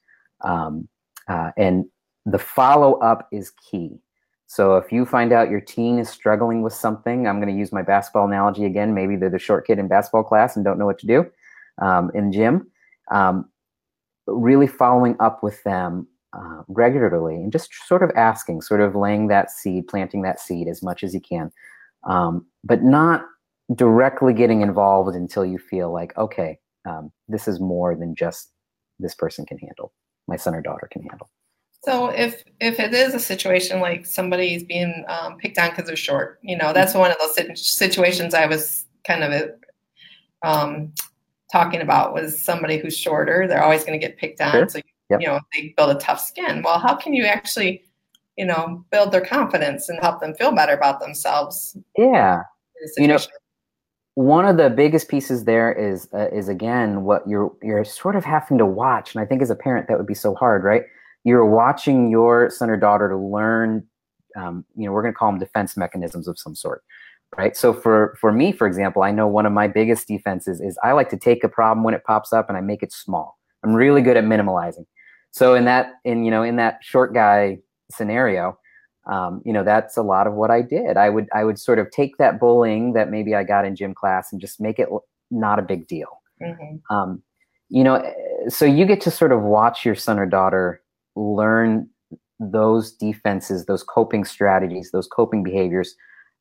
um, 0.44 0.88
uh, 1.28 1.52
and 1.58 1.86
the 2.26 2.40
follow 2.40 2.94
up 3.00 3.28
is 3.32 3.52
key. 3.70 4.00
So 4.52 4.76
if 4.76 4.92
you 4.92 5.06
find 5.06 5.32
out 5.32 5.50
your 5.50 5.62
teen 5.62 5.98
is 5.98 6.10
struggling 6.10 6.62
with 6.62 6.74
something, 6.74 7.26
I'm 7.26 7.40
going 7.40 7.54
to 7.54 7.58
use 7.58 7.72
my 7.72 7.82
basketball 7.82 8.28
analogy 8.28 8.66
again. 8.66 8.94
Maybe 8.94 9.16
they're 9.16 9.30
the 9.30 9.40
short 9.40 9.66
kid 9.66 9.80
in 9.80 9.88
basketball 9.88 10.26
class 10.26 10.58
and 10.58 10.66
don't 10.66 10.78
know 10.78 10.86
what 10.86 11.00
to 11.00 11.08
do 11.08 11.26
um, 11.82 12.12
in 12.14 12.34
gym. 12.34 12.70
Um, 13.12 13.50
really 14.28 14.68
following 14.68 15.16
up 15.22 15.42
with 15.42 15.64
them 15.64 16.06
uh, 16.34 16.64
regularly 16.68 17.36
and 17.36 17.50
just 17.50 17.74
sort 17.88 18.04
of 18.04 18.12
asking, 18.18 18.60
sort 18.60 18.82
of 18.82 18.94
laying 18.94 19.30
that 19.30 19.52
seed, 19.52 19.88
planting 19.88 20.22
that 20.24 20.38
seed 20.38 20.68
as 20.68 20.84
much 20.84 21.02
as 21.02 21.14
you 21.14 21.22
can, 21.22 21.50
um, 22.04 22.46
but 22.62 22.84
not 22.84 23.24
directly 23.74 24.34
getting 24.34 24.60
involved 24.60 25.16
until 25.16 25.46
you 25.46 25.60
feel 25.60 25.94
like, 25.94 26.12
okay, 26.18 26.60
um, 26.86 27.10
this 27.30 27.48
is 27.48 27.62
more 27.62 27.96
than 27.96 28.16
just 28.16 28.52
this 29.00 29.16
person 29.16 29.46
can 29.46 29.60
handle, 29.60 29.94
my 30.28 30.36
son 30.36 30.54
or 30.54 30.62
daughter 30.62 30.90
can 30.92 31.04
handle. 31.04 31.30
So 31.84 32.10
if 32.10 32.44
if 32.60 32.80
it 32.80 32.94
is 32.94 33.16
a 33.16 33.20
situation 33.20 33.80
like 33.80 34.06
somebody's 34.06 34.64
being 34.64 35.04
um, 35.08 35.38
picked 35.38 35.58
on 35.58 35.70
because 35.70 35.86
they're 35.86 35.96
short, 35.96 36.40
you 36.44 36.58
know, 36.58 36.74
that's 36.74 36.94
one 36.94 37.12
of 37.12 37.18
those 37.20 37.66
situations 37.66 38.34
I 38.34 38.46
was 38.46 38.86
kind 39.06 39.24
of 39.24 39.52
um, 40.44 40.94
talking 41.52 41.82
about 41.82 42.14
was 42.14 42.40
somebody 42.40 42.78
who's 42.78 42.96
shorter. 42.96 43.48
They're 43.48 43.64
always 43.64 43.84
going 43.84 44.00
to 44.00 44.06
get 44.06 44.18
picked 44.18 44.42
on. 44.42 44.52
Sure. 44.52 44.70
So 44.70 44.80
Yep. 45.12 45.22
You 45.22 45.28
know, 45.28 45.40
they 45.54 45.74
build 45.76 45.90
a 45.90 46.00
tough 46.00 46.22
skin. 46.22 46.62
Well, 46.64 46.80
how 46.80 46.96
can 46.96 47.14
you 47.14 47.26
actually, 47.26 47.84
you 48.38 48.46
know, 48.46 48.86
build 48.92 49.12
their 49.12 49.24
confidence 49.24 49.90
and 49.90 50.00
help 50.00 50.22
them 50.22 50.34
feel 50.34 50.54
better 50.54 50.74
about 50.74 51.02
themselves? 51.02 51.78
Yeah. 51.98 52.44
You 52.96 53.10
know, 53.10 53.18
one 54.16 54.46
of 54.46 54.56
the 54.56 54.70
biggest 54.70 55.10
pieces 55.10 55.44
there 55.44 55.74
is 55.74 56.08
uh, 56.14 56.30
is 56.30 56.48
again 56.48 57.04
what 57.04 57.28
you're 57.28 57.52
you're 57.62 57.84
sort 57.84 58.16
of 58.16 58.24
having 58.24 58.58
to 58.58 58.66
watch, 58.66 59.14
and 59.14 59.22
I 59.22 59.26
think 59.26 59.42
as 59.42 59.50
a 59.50 59.56
parent 59.56 59.88
that 59.90 59.98
would 59.98 60.08
be 60.08 60.14
so 60.16 60.34
hard, 60.34 60.64
right? 60.64 60.84
You're 61.24 61.46
watching 61.46 62.10
your 62.10 62.50
son 62.50 62.70
or 62.70 62.78
daughter 62.78 63.10
to 63.10 63.18
learn. 63.18 63.86
Um, 64.36 64.66
you 64.76 64.86
know, 64.86 64.92
we're 64.92 65.02
going 65.02 65.14
to 65.14 65.18
call 65.18 65.32
them 65.32 65.40
defense 65.40 65.78
mechanisms 65.78 66.28
of 66.28 66.40
some 66.40 66.56
sort, 66.56 66.84
right? 67.38 67.56
So 67.56 67.74
for 67.74 68.18
for 68.20 68.32
me, 68.32 68.52
for 68.52 68.66
example, 68.66 69.04
I 69.04 69.12
know 69.12 69.28
one 69.28 69.46
of 69.46 69.52
my 69.52 69.68
biggest 69.68 70.08
defenses 70.08 70.62
is 70.62 70.78
I 70.84 70.94
like 70.94 71.10
to 71.10 71.18
take 71.18 71.44
a 71.44 71.50
problem 71.50 71.84
when 71.84 71.94
it 71.94 72.04
pops 72.06 72.34
up 72.34 72.48
and 72.50 72.58
I 72.58 72.62
make 72.62 72.82
it 72.82 72.92
small. 72.92 73.38
I'm 73.64 73.74
really 73.74 74.02
good 74.02 74.18
at 74.18 74.24
minimalizing. 74.24 74.86
So 75.32 75.54
in 75.56 75.66
that 75.66 75.94
in 76.04 76.24
you 76.24 76.32
know 76.32 76.44
in 76.44 76.56
that 76.58 76.80
short 76.82 77.14
guy 77.14 77.60
scenario, 77.92 78.58
um, 79.06 79.42
you 79.46 79.54
know 79.54 79.64
that's 79.64 79.98
a 79.98 80.02
lot 80.02 80.28
of 80.28 80.34
what 80.34 80.50
I 80.50 80.62
did. 80.62 80.98
I 80.98 81.10
would 81.10 81.28
I 81.34 81.44
would 81.44 81.60
sort 81.60 81.80
of 81.80 81.92
take 81.92 82.18
that 82.18 82.40
bullying 82.40 82.94
that 82.94 83.12
maybe 83.12 83.36
I 83.36 83.44
got 83.44 83.66
in 83.66 83.76
gym 83.76 83.94
class 83.94 84.32
and 84.32 84.42
just 84.42 84.60
make 84.60 84.80
it 84.80 84.90
not 85.30 85.60
a 85.60 85.62
big 85.62 85.88
deal. 85.88 86.22
Mm-hmm. 86.42 86.96
Um, 86.96 87.24
you 87.70 87.84
know, 87.84 88.04
so 88.50 88.66
you 88.66 88.86
get 88.86 89.00
to 89.02 89.12
sort 89.12 89.32
of 89.32 89.42
watch 89.42 89.86
your 89.86 89.96
son 89.96 90.20
or 90.20 90.26
daughter 90.26 90.82
learn 91.16 91.90
those 92.40 92.92
defenses, 92.92 93.66
those 93.66 93.84
coping 93.84 94.26
strategies, 94.26 94.92
those 94.92 95.08
coping 95.08 95.44
behaviors, 95.44 95.96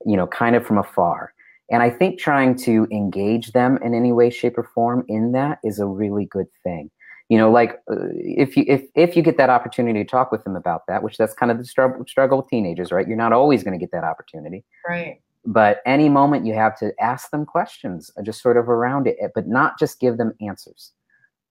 you 0.06 0.16
know, 0.16 0.26
kind 0.26 0.56
of 0.56 0.66
from 0.66 0.78
afar. 0.78 1.32
And 1.70 1.82
I 1.82 1.90
think 1.90 2.18
trying 2.18 2.56
to 2.58 2.88
engage 2.90 3.52
them 3.52 3.78
in 3.82 3.94
any 3.94 4.12
way, 4.12 4.30
shape, 4.30 4.58
or 4.58 4.64
form 4.74 5.04
in 5.08 5.32
that 5.32 5.58
is 5.62 5.78
a 5.78 5.86
really 5.86 6.26
good 6.26 6.48
thing. 6.64 6.90
You 7.28 7.38
know 7.38 7.48
like 7.48 7.80
uh, 7.88 8.08
if 8.12 8.56
you 8.56 8.64
if 8.66 8.82
if 8.96 9.16
you 9.16 9.22
get 9.22 9.36
that 9.36 9.50
opportunity 9.50 10.02
to 10.02 10.10
talk 10.10 10.32
with 10.32 10.42
them 10.42 10.56
about 10.56 10.82
that 10.88 11.04
which 11.04 11.16
that's 11.16 11.32
kind 11.32 11.52
of 11.52 11.58
the 11.58 11.64
struggle 11.64 12.04
struggle 12.08 12.38
with 12.38 12.48
teenagers 12.48 12.90
right? 12.90 13.06
You're 13.06 13.16
not 13.16 13.32
always 13.32 13.62
going 13.62 13.78
to 13.78 13.78
get 13.78 13.92
that 13.92 14.02
opportunity. 14.02 14.64
Right. 14.88 15.20
But 15.46 15.78
any 15.86 16.08
moment 16.08 16.44
you 16.44 16.54
have 16.54 16.76
to 16.80 16.92
ask 17.00 17.30
them 17.30 17.46
questions 17.46 18.10
uh, 18.18 18.22
just 18.22 18.42
sort 18.42 18.56
of 18.56 18.68
around 18.68 19.06
it 19.06 19.16
but 19.32 19.46
not 19.46 19.78
just 19.78 20.00
give 20.00 20.18
them 20.18 20.32
answers 20.40 20.90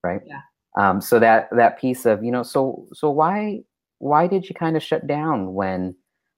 right? 0.04 0.20
Yeah 0.26 0.40
um, 0.76 1.00
so 1.00 1.18
that 1.18 1.48
that 1.52 1.78
piece 1.78 2.06
of 2.06 2.22
you 2.22 2.30
know 2.30 2.42
so 2.42 2.86
so 2.92 3.10
why 3.10 3.60
why 3.98 4.26
did 4.26 4.48
you 4.48 4.54
kind 4.54 4.76
of 4.76 4.82
shut 4.82 5.06
down 5.06 5.54
when 5.54 5.94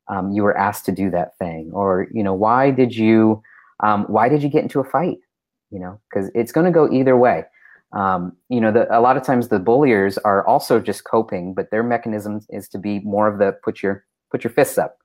um, 0.09 0.33
you 0.33 0.43
were 0.43 0.57
asked 0.57 0.85
to 0.87 0.93
do 0.93 1.11
that 1.11 1.37
thing 1.39 1.71
or 1.73 2.09
you 2.12 2.23
know 2.23 2.35
why 2.35 2.71
did 2.71 2.95
you 2.95 3.43
um, 3.81 4.05
why 4.05 4.29
did 4.29 4.43
you 4.43 4.49
get 4.49 4.62
into 4.62 4.81
a 4.81 4.85
fight 4.85 5.19
you 5.71 5.79
know 5.79 6.01
because 6.09 6.31
it's 6.35 6.53
going 6.53 6.67
to 6.67 6.73
go 6.73 6.91
either 6.91 7.17
way 7.17 7.45
um, 7.93 8.35
you 8.49 8.61
know, 8.61 8.73
the, 8.73 8.87
a 8.97 9.01
lot 9.01 9.17
of 9.17 9.23
times 9.23 9.49
the 9.49 9.59
bulliers 9.59 10.17
are 10.19 10.47
also 10.47 10.81
just 10.81 11.05
coping, 11.05 11.53
but 11.55 11.71
their 11.71 11.83
mechanism 11.83 12.41
is 12.49 12.69
to 12.71 12.79
be 12.79 13.01
more 13.01 13.29
of 13.29 13.39
the 13.39 13.53
put 13.62 13.83
your 13.83 14.05
put 14.31 14.45
your 14.45 14.53
fists 14.53 14.79
up, 14.79 14.97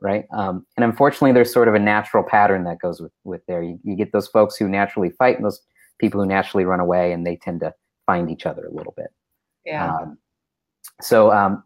right? 0.00 0.26
Um, 0.34 0.66
and 0.76 0.84
unfortunately, 0.84 1.32
there's 1.32 1.52
sort 1.52 1.68
of 1.68 1.74
a 1.74 1.78
natural 1.78 2.22
pattern 2.22 2.64
that 2.64 2.78
goes 2.78 3.00
with 3.00 3.12
with 3.24 3.40
there. 3.46 3.62
You, 3.62 3.78
you 3.84 3.96
get 3.96 4.12
those 4.12 4.28
folks 4.28 4.56
who 4.56 4.68
naturally 4.68 5.10
fight, 5.10 5.36
and 5.36 5.46
those 5.46 5.62
people 5.98 6.20
who 6.20 6.26
naturally 6.26 6.66
run 6.66 6.80
away, 6.80 7.12
and 7.12 7.26
they 7.26 7.36
tend 7.36 7.60
to 7.60 7.72
find 8.06 8.30
each 8.30 8.46
other 8.46 8.66
a 8.66 8.72
little 8.72 8.94
bit. 8.96 9.08
Yeah. 9.64 9.94
Um, 9.94 10.18
so 11.02 11.32
um, 11.32 11.62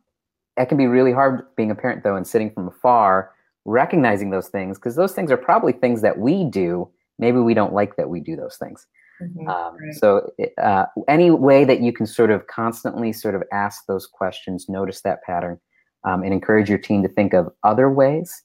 that 0.57 0.69
can 0.69 0.79
be 0.79 0.87
really 0.87 1.13
hard 1.13 1.43
being 1.57 1.71
a 1.71 1.75
parent, 1.75 2.03
though, 2.03 2.17
and 2.17 2.27
sitting 2.27 2.51
from 2.51 2.69
afar, 2.69 3.31
recognizing 3.65 4.31
those 4.31 4.49
things 4.49 4.79
because 4.79 4.97
those 4.97 5.13
things 5.13 5.31
are 5.31 5.37
probably 5.37 5.73
things 5.73 6.03
that 6.03 6.19
we 6.19 6.45
do. 6.45 6.89
Maybe 7.19 7.39
we 7.39 7.55
don't 7.55 7.75
like 7.75 7.97
that 7.97 8.09
we 8.09 8.21
do 8.21 8.35
those 8.35 8.57
things. 8.57 8.87
Mm-hmm, 9.23 9.49
um, 9.49 9.77
right. 9.77 9.95
So, 9.95 10.31
uh, 10.63 10.87
any 11.07 11.31
way 11.31 11.65
that 11.67 11.81
you 11.81 11.93
can 11.93 12.07
sort 12.07 12.31
of 12.31 12.47
constantly 12.47 13.13
sort 13.13 13.35
of 13.35 13.43
ask 13.53 13.85
those 13.87 14.07
questions, 14.07 14.67
notice 14.69 15.03
that 15.03 15.23
pattern, 15.23 15.61
um, 16.05 16.23
and 16.23 16.33
encourage 16.33 16.71
your 16.71 16.79
team 16.79 17.03
to 17.03 17.09
think 17.09 17.35
of 17.35 17.51
other 17.63 17.91
ways 17.91 18.43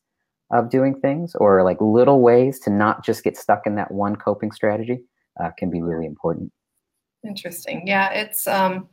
of 0.51 0.69
doing 0.69 0.99
things 0.99 1.33
or 1.35 1.63
like 1.63 1.77
little 1.79 2.21
ways 2.21 2.59
to 2.59 2.69
not 2.69 3.03
just 3.03 3.23
get 3.23 3.37
stuck 3.37 3.65
in 3.65 3.75
that 3.75 3.91
one 3.91 4.15
coping 4.15 4.51
strategy. 4.51 4.99
uh, 5.41 5.51
can 5.57 5.69
be 5.69 5.81
really 5.81 6.05
important. 6.05 6.51
Interesting. 7.25 7.87
Yeah, 7.87 8.11
it's 8.11 8.47
um, 8.47 8.87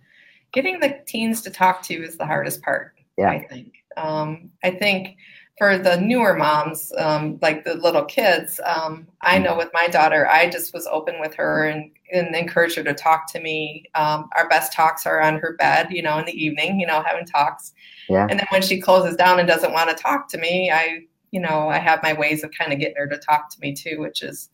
getting 0.52 0.80
the 0.80 1.00
teens 1.06 1.42
to 1.42 1.50
talk 1.50 1.82
to 1.82 1.94
you 1.94 2.02
is 2.02 2.16
the 2.16 2.26
hardest 2.26 2.62
part. 2.62 2.94
Yeah. 3.18 3.30
I 3.30 3.46
think. 3.46 3.74
Um, 3.96 4.50
I 4.64 4.70
think 4.70 5.16
for 5.58 5.76
the 5.76 6.00
newer 6.00 6.34
moms, 6.34 6.92
um, 6.96 7.38
like 7.42 7.62
the 7.62 7.74
little 7.74 8.04
kids, 8.04 8.58
um, 8.64 9.06
I 9.20 9.38
know 9.38 9.56
with 9.56 9.68
my 9.74 9.86
daughter, 9.86 10.26
I 10.26 10.48
just 10.48 10.72
was 10.72 10.88
open 10.90 11.20
with 11.20 11.34
her 11.34 11.66
and, 11.66 11.90
and 12.10 12.34
encouraged 12.34 12.76
her 12.76 12.82
to 12.84 12.94
talk 12.94 13.30
to 13.32 13.40
me. 13.40 13.84
Um, 13.94 14.30
our 14.36 14.48
best 14.48 14.72
talks 14.72 15.04
are 15.04 15.20
on 15.20 15.38
her 15.40 15.54
bed, 15.58 15.88
you 15.90 16.02
know, 16.02 16.18
in 16.18 16.24
the 16.24 16.32
evening, 16.32 16.80
you 16.80 16.86
know, 16.86 17.02
having 17.02 17.26
talks. 17.26 17.74
Yeah. 18.08 18.26
And 18.30 18.40
then 18.40 18.46
when 18.48 18.62
she 18.62 18.80
closes 18.80 19.14
down 19.14 19.38
and 19.38 19.46
doesn't 19.46 19.74
want 19.74 19.90
to 19.90 20.02
talk 20.02 20.28
to 20.28 20.38
me, 20.38 20.70
I, 20.70 21.00
you 21.32 21.40
know, 21.40 21.68
I 21.68 21.78
have 21.78 22.02
my 22.02 22.14
ways 22.14 22.42
of 22.42 22.50
kind 22.52 22.72
of 22.72 22.78
getting 22.78 22.96
her 22.96 23.08
to 23.08 23.18
talk 23.18 23.50
to 23.50 23.60
me 23.60 23.74
too, 23.74 24.00
which 24.00 24.22
is, 24.22 24.48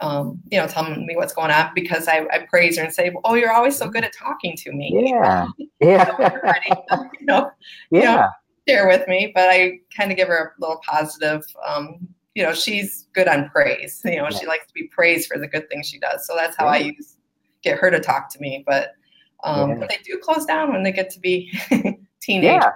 um, 0.00 0.40
you 0.50 0.58
know, 0.58 0.66
telling 0.66 1.06
me 1.06 1.16
what's 1.16 1.32
going 1.32 1.50
on 1.50 1.70
because 1.74 2.08
I, 2.08 2.26
I 2.32 2.46
praise 2.48 2.76
her 2.78 2.84
and 2.84 2.92
say, 2.92 3.14
"Oh, 3.24 3.34
you're 3.34 3.52
always 3.52 3.76
so 3.76 3.88
good 3.88 4.04
at 4.04 4.12
talking 4.12 4.56
to 4.56 4.72
me." 4.72 5.08
Yeah, 5.10 5.46
yeah, 5.80 6.16
you 7.20 7.26
know, 7.26 7.50
yeah. 7.90 8.00
You 8.00 8.02
know, 8.02 8.28
share 8.68 8.88
with 8.88 9.06
me, 9.08 9.32
but 9.34 9.48
I 9.48 9.78
kind 9.96 10.10
of 10.10 10.16
give 10.16 10.28
her 10.28 10.54
a 10.56 10.60
little 10.60 10.80
positive. 10.86 11.44
Um, 11.66 12.08
you 12.34 12.42
know, 12.42 12.52
she's 12.52 13.06
good 13.14 13.28
on 13.28 13.48
praise. 13.48 14.02
You 14.04 14.16
know, 14.16 14.24
yeah. 14.24 14.38
she 14.38 14.46
likes 14.46 14.66
to 14.66 14.74
be 14.74 14.88
praised 14.88 15.28
for 15.28 15.38
the 15.38 15.46
good 15.46 15.68
things 15.70 15.86
she 15.86 15.98
does. 15.98 16.26
So 16.26 16.34
that's 16.36 16.56
how 16.56 16.66
yeah. 16.66 16.72
I 16.72 16.76
use 16.78 17.16
get 17.62 17.78
her 17.78 17.90
to 17.90 18.00
talk 18.00 18.30
to 18.30 18.40
me. 18.40 18.62
But 18.66 18.92
um, 19.44 19.70
yeah. 19.70 19.76
but 19.78 19.88
they 19.88 19.98
do 20.04 20.18
close 20.18 20.44
down 20.44 20.72
when 20.72 20.82
they 20.82 20.92
get 20.92 21.10
to 21.10 21.20
be 21.20 21.52
teenagers. 22.20 22.64
Yeah. 22.64 22.70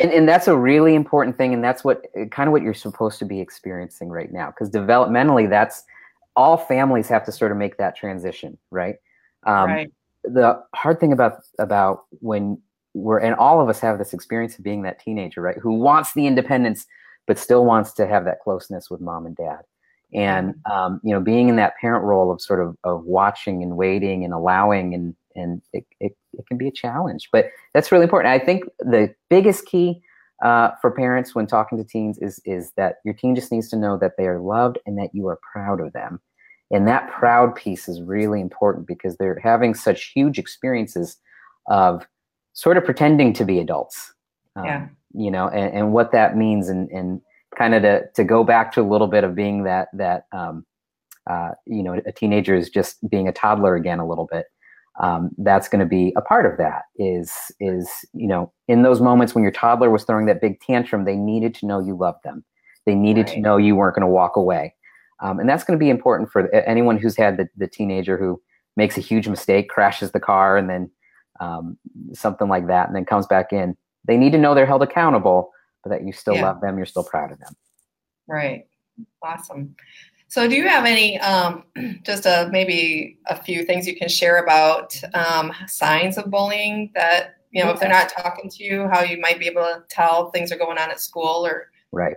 And, 0.00 0.12
and 0.12 0.28
that's 0.28 0.48
a 0.48 0.56
really 0.56 0.94
important 0.94 1.36
thing, 1.36 1.54
and 1.54 1.64
that's 1.64 1.82
what 1.82 2.04
kind 2.30 2.46
of 2.46 2.52
what 2.52 2.62
you're 2.62 2.74
supposed 2.74 3.18
to 3.20 3.24
be 3.24 3.40
experiencing 3.40 4.10
right 4.10 4.30
now. 4.30 4.50
Because 4.50 4.70
developmentally, 4.70 5.48
that's 5.48 5.84
all 6.36 6.56
families 6.56 7.08
have 7.08 7.24
to 7.26 7.32
sort 7.32 7.52
of 7.52 7.58
make 7.58 7.76
that 7.78 7.96
transition, 7.96 8.58
right? 8.70 8.96
Um, 9.44 9.70
right. 9.70 9.92
The 10.24 10.62
hard 10.74 11.00
thing 11.00 11.12
about 11.12 11.40
about 11.58 12.04
when 12.20 12.60
we're 12.94 13.18
and 13.18 13.34
all 13.34 13.60
of 13.60 13.68
us 13.68 13.80
have 13.80 13.98
this 13.98 14.12
experience 14.12 14.56
of 14.56 14.64
being 14.64 14.82
that 14.82 15.00
teenager, 15.00 15.40
right? 15.40 15.58
Who 15.58 15.74
wants 15.74 16.14
the 16.14 16.26
independence 16.26 16.86
but 17.26 17.38
still 17.38 17.64
wants 17.64 17.92
to 17.94 18.06
have 18.06 18.24
that 18.24 18.40
closeness 18.40 18.90
with 18.90 19.00
mom 19.00 19.26
and 19.26 19.36
dad. 19.36 19.60
And 20.14 20.54
mm-hmm. 20.54 20.72
um, 20.72 21.00
you 21.02 21.12
know, 21.12 21.20
being 21.20 21.48
in 21.48 21.56
that 21.56 21.76
parent 21.80 22.04
role 22.04 22.30
of 22.30 22.40
sort 22.40 22.60
of 22.60 22.76
of 22.84 23.04
watching 23.04 23.62
and 23.62 23.76
waiting 23.76 24.24
and 24.24 24.34
allowing 24.34 24.94
and 24.94 25.14
and 25.34 25.62
it, 25.72 25.86
it, 26.00 26.16
it 26.34 26.46
can 26.46 26.58
be 26.58 26.68
a 26.68 26.72
challenge. 26.72 27.30
But 27.32 27.46
that's 27.72 27.90
really 27.90 28.04
important. 28.04 28.32
I 28.32 28.44
think 28.44 28.64
the 28.78 29.14
biggest 29.30 29.64
key 29.64 30.02
uh, 30.42 30.72
for 30.80 30.90
parents 30.90 31.34
when 31.34 31.46
talking 31.46 31.78
to 31.78 31.84
teens 31.84 32.18
is 32.18 32.40
is 32.44 32.72
that 32.76 32.96
your 33.04 33.14
teen 33.14 33.34
just 33.34 33.52
needs 33.52 33.68
to 33.70 33.76
know 33.76 33.96
that 33.96 34.16
they 34.18 34.26
are 34.26 34.40
loved 34.40 34.78
and 34.86 34.98
that 34.98 35.10
you 35.14 35.28
are 35.28 35.38
proud 35.52 35.80
of 35.80 35.92
them. 35.92 36.20
And 36.72 36.88
that 36.88 37.10
proud 37.10 37.54
piece 37.54 37.88
is 37.88 38.02
really 38.02 38.40
important 38.40 38.86
because 38.86 39.16
they're 39.16 39.38
having 39.42 39.74
such 39.74 40.12
huge 40.14 40.38
experiences 40.38 41.18
of 41.68 42.06
sort 42.54 42.76
of 42.76 42.84
pretending 42.84 43.32
to 43.34 43.44
be 43.44 43.58
adults. 43.58 44.14
Um, 44.56 44.64
yeah. 44.64 44.88
You 45.14 45.30
know, 45.30 45.48
and, 45.48 45.72
and 45.74 45.92
what 45.92 46.12
that 46.12 46.36
means 46.36 46.68
and, 46.68 46.88
and 46.90 47.20
kind 47.56 47.74
of 47.74 47.82
to, 47.82 48.04
to 48.14 48.24
go 48.24 48.42
back 48.42 48.72
to 48.72 48.80
a 48.80 48.88
little 48.88 49.06
bit 49.06 49.24
of 49.24 49.34
being 49.34 49.64
that, 49.64 49.88
that, 49.92 50.26
um, 50.32 50.64
uh, 51.28 51.50
you 51.66 51.82
know, 51.82 52.00
a 52.06 52.12
teenager 52.12 52.54
is 52.54 52.70
just 52.70 53.06
being 53.08 53.28
a 53.28 53.32
toddler 53.32 53.76
again 53.76 53.98
a 54.00 54.08
little 54.08 54.26
bit. 54.32 54.46
Um, 55.00 55.30
that's 55.38 55.68
going 55.68 55.80
to 55.80 55.86
be 55.86 56.12
a 56.16 56.20
part 56.20 56.44
of 56.44 56.58
that 56.58 56.82
is 56.96 57.32
is 57.60 57.88
you 58.12 58.26
know 58.26 58.52
in 58.68 58.82
those 58.82 59.00
moments 59.00 59.34
when 59.34 59.42
your 59.42 59.50
toddler 59.50 59.88
was 59.88 60.04
throwing 60.04 60.26
that 60.26 60.42
big 60.42 60.60
tantrum 60.60 61.06
they 61.06 61.16
needed 61.16 61.54
to 61.54 61.66
know 61.66 61.80
you 61.80 61.96
loved 61.96 62.22
them 62.24 62.44
they 62.84 62.94
needed 62.94 63.26
right. 63.26 63.34
to 63.36 63.40
know 63.40 63.56
you 63.56 63.74
weren't 63.74 63.96
going 63.96 64.06
to 64.06 64.12
walk 64.12 64.36
away 64.36 64.74
um, 65.20 65.40
and 65.40 65.48
that's 65.48 65.64
going 65.64 65.78
to 65.78 65.82
be 65.82 65.88
important 65.88 66.30
for 66.30 66.54
anyone 66.54 66.98
who's 66.98 67.16
had 67.16 67.38
the, 67.38 67.48
the 67.56 67.66
teenager 67.66 68.18
who 68.18 68.38
makes 68.76 68.98
a 68.98 69.00
huge 69.00 69.28
mistake 69.28 69.70
crashes 69.70 70.12
the 70.12 70.20
car 70.20 70.58
and 70.58 70.68
then 70.68 70.90
um, 71.40 71.76
something 72.12 72.48
like 72.48 72.66
that, 72.68 72.86
and 72.86 72.96
then 72.96 73.04
comes 73.04 73.26
back 73.26 73.52
in. 73.52 73.76
They 74.06 74.16
need 74.16 74.32
to 74.32 74.38
know 74.38 74.54
they're 74.54 74.66
held 74.66 74.82
accountable, 74.82 75.50
but 75.82 75.90
that 75.90 76.04
you 76.04 76.12
still 76.12 76.34
yeah. 76.34 76.44
love 76.44 76.60
them, 76.60 76.76
you're 76.76 76.86
still 76.86 77.04
proud 77.04 77.32
of 77.32 77.38
them. 77.38 77.54
Right. 78.28 78.66
Awesome. 79.22 79.74
So, 80.32 80.48
do 80.48 80.56
you 80.56 80.66
have 80.66 80.86
any, 80.86 81.20
um, 81.20 81.62
just 82.04 82.24
a, 82.24 82.48
maybe 82.50 83.18
a 83.26 83.36
few 83.36 83.66
things 83.66 83.86
you 83.86 83.94
can 83.94 84.08
share 84.08 84.42
about 84.42 84.98
um, 85.12 85.52
signs 85.66 86.16
of 86.16 86.30
bullying 86.30 86.90
that, 86.94 87.34
you 87.50 87.62
know, 87.62 87.68
yeah. 87.68 87.74
if 87.74 87.80
they're 87.80 87.90
not 87.90 88.08
talking 88.08 88.48
to 88.48 88.64
you, 88.64 88.88
how 88.90 89.02
you 89.02 89.20
might 89.20 89.38
be 89.38 89.46
able 89.46 89.60
to 89.60 89.84
tell 89.90 90.30
things 90.30 90.50
are 90.50 90.56
going 90.56 90.78
on 90.78 90.90
at 90.90 91.00
school 91.00 91.44
or 91.46 91.70
right 91.92 92.16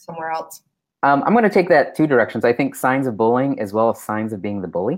somewhere 0.00 0.32
else? 0.32 0.62
Um, 1.04 1.22
I'm 1.24 1.32
going 1.32 1.44
to 1.44 1.50
take 1.50 1.68
that 1.68 1.94
two 1.94 2.08
directions. 2.08 2.44
I 2.44 2.52
think 2.52 2.74
signs 2.74 3.06
of 3.06 3.16
bullying 3.16 3.60
as 3.60 3.72
well 3.72 3.90
as 3.90 4.02
signs 4.02 4.32
of 4.32 4.42
being 4.42 4.60
the 4.60 4.66
bully 4.66 4.94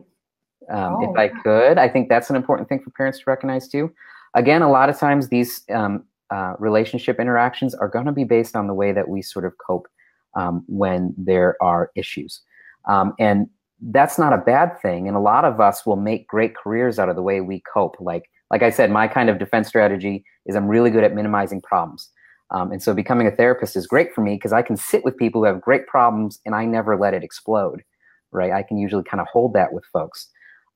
um, 0.70 0.96
oh. 1.00 1.10
if 1.10 1.18
I 1.18 1.28
could. 1.28 1.76
I 1.76 1.86
think 1.86 2.08
that's 2.08 2.30
an 2.30 2.36
important 2.36 2.66
thing 2.66 2.80
for 2.82 2.88
parents 2.92 3.18
to 3.18 3.24
recognize 3.26 3.68
too. 3.68 3.92
Again, 4.32 4.62
a 4.62 4.70
lot 4.70 4.88
of 4.88 4.98
times 4.98 5.28
these 5.28 5.64
um, 5.70 6.04
uh, 6.30 6.54
relationship 6.58 7.20
interactions 7.20 7.74
are 7.74 7.88
going 7.88 8.06
to 8.06 8.12
be 8.12 8.24
based 8.24 8.56
on 8.56 8.68
the 8.68 8.74
way 8.74 8.90
that 8.90 9.06
we 9.06 9.20
sort 9.20 9.44
of 9.44 9.52
cope 9.58 9.86
um, 10.34 10.64
when 10.66 11.14
there 11.16 11.56
are 11.62 11.90
issues. 11.94 12.40
Um, 12.86 13.14
and 13.18 13.48
that's 13.80 14.18
not 14.18 14.32
a 14.32 14.38
bad 14.38 14.80
thing. 14.80 15.08
And 15.08 15.16
a 15.16 15.20
lot 15.20 15.44
of 15.44 15.60
us 15.60 15.84
will 15.84 15.96
make 15.96 16.28
great 16.28 16.56
careers 16.56 16.98
out 16.98 17.08
of 17.08 17.16
the 17.16 17.22
way 17.22 17.40
we 17.40 17.62
cope. 17.72 17.96
Like, 18.00 18.30
like 18.50 18.62
I 18.62 18.70
said, 18.70 18.90
my 18.90 19.08
kind 19.08 19.28
of 19.28 19.38
defense 19.38 19.68
strategy 19.68 20.24
is 20.46 20.54
I'm 20.54 20.68
really 20.68 20.90
good 20.90 21.04
at 21.04 21.14
minimizing 21.14 21.60
problems. 21.62 22.10
Um, 22.50 22.70
and 22.70 22.82
so 22.82 22.92
becoming 22.92 23.26
a 23.26 23.30
therapist 23.30 23.76
is 23.76 23.86
great 23.86 24.14
for 24.14 24.20
me 24.20 24.34
because 24.34 24.52
I 24.52 24.62
can 24.62 24.76
sit 24.76 25.04
with 25.04 25.16
people 25.16 25.40
who 25.40 25.46
have 25.46 25.60
great 25.60 25.86
problems 25.86 26.38
and 26.44 26.54
I 26.54 26.66
never 26.66 26.96
let 26.96 27.14
it 27.14 27.24
explode, 27.24 27.82
right? 28.30 28.52
I 28.52 28.62
can 28.62 28.76
usually 28.76 29.04
kind 29.04 29.20
of 29.20 29.26
hold 29.26 29.54
that 29.54 29.72
with 29.72 29.84
folks. 29.86 30.28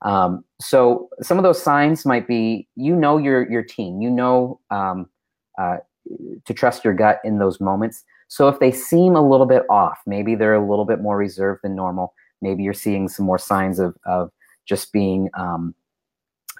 Um, 0.03 0.43
so 0.59 1.09
some 1.21 1.37
of 1.37 1.43
those 1.43 1.61
signs 1.61 2.05
might 2.05 2.27
be 2.27 2.67
you 2.75 2.95
know 2.95 3.17
your 3.17 3.49
your 3.49 3.63
team, 3.63 4.01
you 4.01 4.09
know 4.09 4.59
um, 4.69 5.09
uh, 5.59 5.77
to 6.45 6.53
trust 6.53 6.83
your 6.83 6.93
gut 6.93 7.19
in 7.23 7.39
those 7.39 7.59
moments. 7.59 8.03
So 8.27 8.47
if 8.47 8.59
they 8.59 8.71
seem 8.71 9.15
a 9.15 9.27
little 9.27 9.45
bit 9.45 9.63
off, 9.69 9.99
maybe 10.05 10.35
they're 10.35 10.53
a 10.53 10.69
little 10.69 10.85
bit 10.85 11.01
more 11.01 11.17
reserved 11.17 11.61
than 11.63 11.75
normal. 11.75 12.13
Maybe 12.41 12.63
you're 12.63 12.73
seeing 12.73 13.07
some 13.07 13.25
more 13.25 13.37
signs 13.37 13.79
of 13.79 13.95
of 14.05 14.31
just 14.65 14.91
being 14.91 15.29
um, 15.33 15.73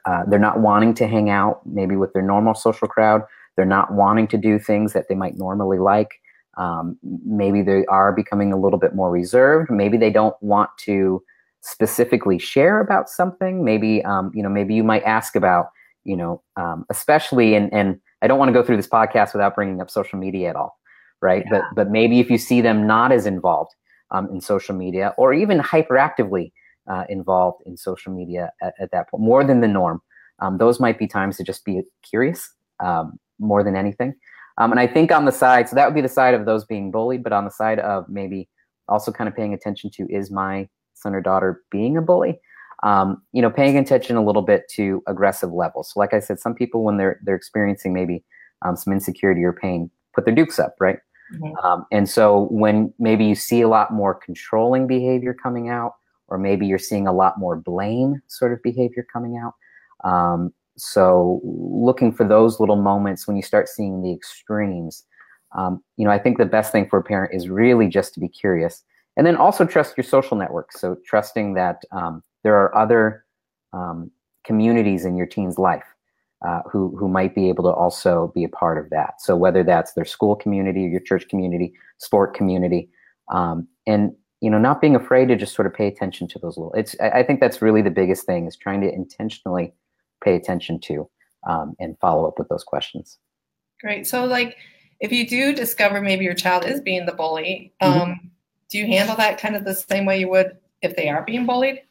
uh, 0.05 0.23
they're 0.27 0.39
not 0.39 0.61
wanting 0.61 0.93
to 0.95 1.07
hang 1.07 1.29
out 1.29 1.61
maybe 1.65 1.95
with 1.95 2.13
their 2.13 2.21
normal 2.21 2.53
social 2.53 2.87
crowd. 2.87 3.23
They're 3.55 3.65
not 3.65 3.93
wanting 3.93 4.27
to 4.29 4.37
do 4.37 4.59
things 4.59 4.93
that 4.93 5.09
they 5.09 5.15
might 5.15 5.37
normally 5.37 5.79
like. 5.79 6.21
Um, 6.57 6.97
maybe 7.25 7.61
they 7.61 7.85
are 7.87 8.13
becoming 8.13 8.53
a 8.53 8.57
little 8.57 8.79
bit 8.79 8.95
more 8.95 9.11
reserved. 9.11 9.69
Maybe 9.69 9.97
they 9.97 10.09
don't 10.09 10.35
want 10.41 10.69
to 10.85 11.21
specifically 11.61 12.39
share 12.39 12.79
about 12.79 13.09
something 13.09 13.63
maybe 13.63 14.03
um, 14.05 14.31
you 14.33 14.41
know 14.41 14.49
maybe 14.49 14.73
you 14.73 14.83
might 14.83 15.03
ask 15.03 15.35
about 15.35 15.67
you 16.05 16.15
know 16.15 16.41
um, 16.55 16.85
especially 16.89 17.55
and 17.55 17.73
and 17.73 17.99
i 18.21 18.27
don't 18.27 18.39
want 18.39 18.47
to 18.47 18.53
go 18.53 18.63
through 18.63 18.77
this 18.77 18.87
podcast 18.87 19.33
without 19.33 19.53
bringing 19.53 19.81
up 19.81 19.89
social 19.89 20.17
media 20.17 20.49
at 20.49 20.55
all 20.55 20.77
right 21.21 21.43
yeah. 21.45 21.59
but 21.59 21.75
but 21.75 21.91
maybe 21.91 22.19
if 22.19 22.29
you 22.29 22.37
see 22.37 22.61
them 22.61 22.85
not 22.87 23.11
as 23.11 23.25
involved 23.25 23.71
um, 24.11 24.29
in 24.31 24.39
social 24.41 24.75
media 24.75 25.13
or 25.17 25.33
even 25.33 25.59
hyperactively 25.59 26.51
uh, 26.89 27.03
involved 27.09 27.61
in 27.65 27.75
social 27.75 28.13
media 28.13 28.51
at, 28.61 28.73
at, 28.79 28.91
that 28.91 29.09
point 29.09 29.23
more 29.23 29.43
than 29.43 29.61
the 29.61 29.67
norm 29.67 30.01
um, 30.39 30.57
those 30.57 30.79
might 30.79 30.97
be 30.97 31.07
times 31.07 31.37
to 31.37 31.43
just 31.43 31.65
be 31.65 31.81
curious 32.07 32.53
um, 32.79 33.19
more 33.39 33.63
than 33.63 33.75
anything 33.75 34.13
um, 34.57 34.71
and 34.71 34.79
i 34.79 34.87
think 34.87 35.11
on 35.11 35.25
the 35.25 35.31
side 35.31 35.67
so 35.67 35.75
that 35.75 35.85
would 35.85 35.95
be 35.95 36.01
the 36.01 36.07
side 36.07 36.33
of 36.33 36.45
those 36.45 36.63
being 36.65 36.91
bullied 36.91 37.23
but 37.23 37.33
on 37.33 37.43
the 37.43 37.51
side 37.51 37.79
of 37.79 38.07
maybe 38.07 38.47
also 38.87 39.11
kind 39.11 39.27
of 39.27 39.35
paying 39.35 39.53
attention 39.53 39.89
to 39.91 40.07
is 40.09 40.31
my 40.31 40.67
son 40.93 41.15
or 41.15 41.21
daughter 41.21 41.61
being 41.71 41.97
a 41.97 42.01
bully. 42.01 42.39
Um, 42.83 43.21
you 43.33 43.41
know, 43.41 43.49
paying 43.49 43.77
attention 43.77 44.17
a 44.17 44.23
little 44.23 44.43
bit 44.43 44.69
to 44.75 45.01
aggressive 45.07 45.51
levels. 45.51 45.91
So, 45.93 45.99
like 45.99 46.13
I 46.13 46.19
said, 46.19 46.39
some 46.39 46.53
people 46.53 46.83
when 46.83 46.97
they're 46.97 47.19
they're 47.23 47.35
experiencing 47.35 47.91
maybe 47.91 48.23
um, 48.63 48.75
some 48.75 48.93
insecurity 48.93 49.43
or 49.43 49.53
pain, 49.53 49.89
put 50.13 50.25
their 50.25 50.35
dukes 50.35 50.59
up, 50.59 50.75
right? 50.79 50.99
Mm-hmm. 51.33 51.65
Um, 51.65 51.85
and 51.91 52.09
so 52.09 52.47
when 52.51 52.93
maybe 52.99 53.25
you 53.25 53.35
see 53.35 53.61
a 53.61 53.67
lot 53.67 53.91
more 53.91 54.13
controlling 54.13 54.87
behavior 54.87 55.33
coming 55.33 55.69
out, 55.69 55.93
or 56.27 56.37
maybe 56.37 56.65
you're 56.67 56.77
seeing 56.77 57.07
a 57.07 57.13
lot 57.13 57.39
more 57.39 57.55
blame 57.55 58.21
sort 58.27 58.53
of 58.53 58.61
behavior 58.61 59.05
coming 59.11 59.37
out. 59.37 59.53
Um, 60.07 60.53
so 60.77 61.41
looking 61.43 62.11
for 62.11 62.27
those 62.27 62.59
little 62.59 62.75
moments 62.75 63.27
when 63.27 63.35
you 63.35 63.41
start 63.41 63.67
seeing 63.67 64.01
the 64.01 64.11
extremes, 64.11 65.05
um, 65.57 65.83
you 65.95 66.05
know, 66.05 66.11
I 66.11 66.19
think 66.19 66.37
the 66.37 66.45
best 66.45 66.71
thing 66.71 66.87
for 66.87 66.99
a 66.99 67.03
parent 67.03 67.33
is 67.33 67.49
really 67.49 67.87
just 67.87 68.13
to 68.13 68.19
be 68.19 68.27
curious 68.27 68.83
and 69.15 69.25
then 69.25 69.35
also 69.35 69.65
trust 69.65 69.97
your 69.97 70.03
social 70.03 70.37
networks. 70.37 70.79
So 70.79 70.97
trusting 71.05 71.55
that 71.55 71.81
um, 71.91 72.23
there 72.43 72.55
are 72.55 72.75
other 72.77 73.25
um, 73.73 74.11
communities 74.43 75.05
in 75.05 75.17
your 75.17 75.25
teen's 75.25 75.57
life 75.57 75.83
uh, 76.45 76.61
who 76.71 76.95
who 76.97 77.07
might 77.07 77.33
be 77.33 77.49
able 77.49 77.63
to 77.63 77.69
also 77.69 78.31
be 78.35 78.43
a 78.43 78.49
part 78.49 78.77
of 78.77 78.89
that. 78.89 79.21
So 79.21 79.35
whether 79.35 79.63
that's 79.63 79.93
their 79.93 80.05
school 80.05 80.35
community, 80.35 80.81
your 80.81 80.99
church 80.99 81.27
community, 81.29 81.73
sport 81.97 82.33
community, 82.33 82.89
um, 83.31 83.67
and 83.85 84.13
you 84.41 84.49
know, 84.49 84.59
not 84.59 84.81
being 84.81 84.95
afraid 84.95 85.29
to 85.29 85.35
just 85.35 85.55
sort 85.55 85.65
of 85.65 85.73
pay 85.73 85.87
attention 85.87 86.27
to 86.27 86.39
those 86.39 86.57
little. 86.57 86.73
It's 86.73 86.95
I 86.99 87.23
think 87.23 87.39
that's 87.39 87.61
really 87.61 87.81
the 87.81 87.89
biggest 87.89 88.25
thing 88.25 88.47
is 88.47 88.55
trying 88.55 88.81
to 88.81 88.93
intentionally 88.93 89.73
pay 90.23 90.35
attention 90.35 90.79
to 90.81 91.09
um, 91.47 91.75
and 91.79 91.97
follow 91.99 92.27
up 92.27 92.37
with 92.37 92.49
those 92.49 92.63
questions. 92.63 93.17
Great. 93.81 94.07
So 94.07 94.25
like, 94.25 94.57
if 94.99 95.11
you 95.11 95.27
do 95.27 95.53
discover 95.53 96.01
maybe 96.01 96.25
your 96.25 96.33
child 96.33 96.65
is 96.65 96.81
being 96.81 97.05
the 97.05 97.13
bully. 97.13 97.73
Mm-hmm 97.81 98.01
um, 98.01 98.31
do 98.69 98.77
you 98.77 98.87
handle 98.87 99.15
that 99.15 99.39
kind 99.39 99.55
of 99.55 99.63
the 99.63 99.75
same 99.75 100.05
way 100.05 100.19
you 100.19 100.29
would 100.29 100.57
if 100.81 100.95
they 100.95 101.09
are 101.09 101.23
being 101.23 101.45
bullied? 101.45 101.81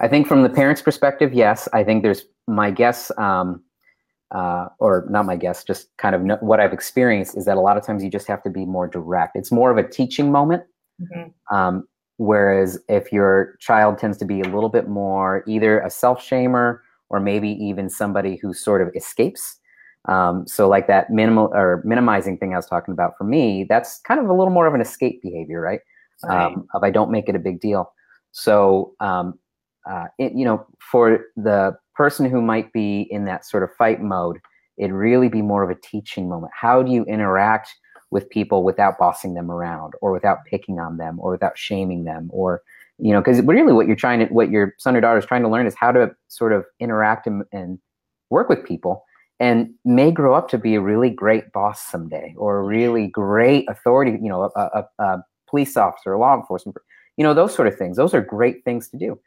I 0.00 0.08
think 0.08 0.26
from 0.26 0.42
the 0.42 0.48
parents' 0.48 0.82
perspective, 0.82 1.32
yes. 1.32 1.68
I 1.72 1.84
think 1.84 2.02
there's 2.02 2.24
my 2.46 2.70
guess, 2.70 3.10
um, 3.18 3.62
uh, 4.32 4.68
or 4.78 5.06
not 5.08 5.26
my 5.26 5.36
guess, 5.36 5.64
just 5.64 5.96
kind 5.96 6.14
of 6.14 6.22
know, 6.22 6.38
what 6.40 6.60
I've 6.60 6.72
experienced 6.72 7.36
is 7.36 7.44
that 7.44 7.56
a 7.56 7.60
lot 7.60 7.76
of 7.76 7.84
times 7.84 8.02
you 8.02 8.10
just 8.10 8.26
have 8.26 8.42
to 8.42 8.50
be 8.50 8.64
more 8.64 8.86
direct. 8.86 9.36
It's 9.36 9.52
more 9.52 9.70
of 9.70 9.78
a 9.78 9.88
teaching 9.88 10.32
moment. 10.32 10.64
Mm-hmm. 11.00 11.56
Um, 11.56 11.86
whereas 12.18 12.78
if 12.88 13.12
your 13.12 13.56
child 13.60 13.98
tends 13.98 14.16
to 14.18 14.24
be 14.24 14.40
a 14.40 14.48
little 14.48 14.70
bit 14.70 14.88
more 14.88 15.44
either 15.46 15.80
a 15.80 15.90
self 15.90 16.20
shamer 16.20 16.80
or 17.08 17.20
maybe 17.20 17.50
even 17.50 17.88
somebody 17.88 18.36
who 18.36 18.52
sort 18.52 18.82
of 18.82 18.90
escapes. 18.96 19.58
Um, 20.08 20.46
so 20.46 20.68
like 20.68 20.86
that 20.86 21.10
minimal 21.10 21.50
or 21.52 21.82
minimizing 21.84 22.38
thing 22.38 22.52
I 22.52 22.56
was 22.56 22.66
talking 22.66 22.92
about 22.92 23.16
for 23.18 23.24
me, 23.24 23.66
that's 23.68 23.98
kind 24.00 24.20
of 24.20 24.28
a 24.28 24.32
little 24.32 24.52
more 24.52 24.66
of 24.66 24.74
an 24.74 24.80
escape 24.80 25.20
behavior, 25.22 25.60
right? 25.60 25.80
right. 26.24 26.46
Um, 26.46 26.68
if 26.74 26.82
I 26.82 26.90
don't 26.90 27.10
make 27.10 27.28
it 27.28 27.34
a 27.34 27.40
big 27.40 27.60
deal. 27.60 27.92
So, 28.32 28.94
um, 29.00 29.38
uh, 29.88 30.06
it, 30.18 30.32
you 30.34 30.44
know, 30.44 30.66
for 30.80 31.20
the 31.36 31.76
person 31.96 32.28
who 32.30 32.42
might 32.42 32.72
be 32.72 33.02
in 33.10 33.24
that 33.24 33.44
sort 33.44 33.62
of 33.62 33.74
fight 33.76 34.00
mode, 34.00 34.38
it'd 34.76 34.92
really 34.92 35.28
be 35.28 35.42
more 35.42 35.62
of 35.62 35.70
a 35.70 35.80
teaching 35.80 36.28
moment. 36.28 36.52
How 36.58 36.82
do 36.82 36.92
you 36.92 37.04
interact 37.04 37.74
with 38.10 38.28
people 38.30 38.62
without 38.62 38.98
bossing 38.98 39.34
them 39.34 39.50
around 39.50 39.94
or 40.00 40.12
without 40.12 40.38
picking 40.48 40.78
on 40.78 40.96
them 40.96 41.18
or 41.18 41.32
without 41.32 41.58
shaming 41.58 42.04
them? 42.04 42.28
Or 42.32 42.62
you 42.98 43.12
know 43.12 43.20
because 43.20 43.42
really 43.42 43.72
what 43.72 43.86
you're 43.86 43.96
trying 43.96 44.20
to 44.20 44.26
what 44.26 44.50
your 44.50 44.74
son 44.78 44.96
or 44.96 45.00
daughter 45.00 45.18
is 45.18 45.26
trying 45.26 45.42
to 45.42 45.48
learn 45.48 45.66
is 45.66 45.74
how 45.74 45.92
to 45.92 46.10
sort 46.28 46.52
of 46.52 46.64
interact 46.80 47.26
and, 47.26 47.44
and 47.52 47.78
work 48.30 48.48
with 48.48 48.64
people 48.64 49.04
and 49.38 49.68
may 49.84 50.10
grow 50.10 50.34
up 50.34 50.48
to 50.48 50.56
be 50.56 50.74
a 50.74 50.80
really 50.80 51.10
great 51.10 51.52
boss 51.52 51.82
someday 51.86 52.34
or 52.38 52.58
a 52.58 52.62
really 52.62 53.06
great 53.08 53.66
authority 53.68 54.12
you 54.12 54.30
know 54.30 54.50
a, 54.56 54.60
a, 54.60 54.84
a 54.98 55.18
police 55.46 55.76
officer 55.76 56.14
a 56.14 56.18
law 56.18 56.34
enforcement 56.34 56.74
you 57.16 57.24
know 57.24 57.34
those 57.34 57.54
sort 57.54 57.68
of 57.68 57.76
things. 57.76 57.96
Those 57.96 58.14
are 58.14 58.20
great 58.20 58.64
things 58.64 58.88
to 58.90 58.96
do. 58.96 59.18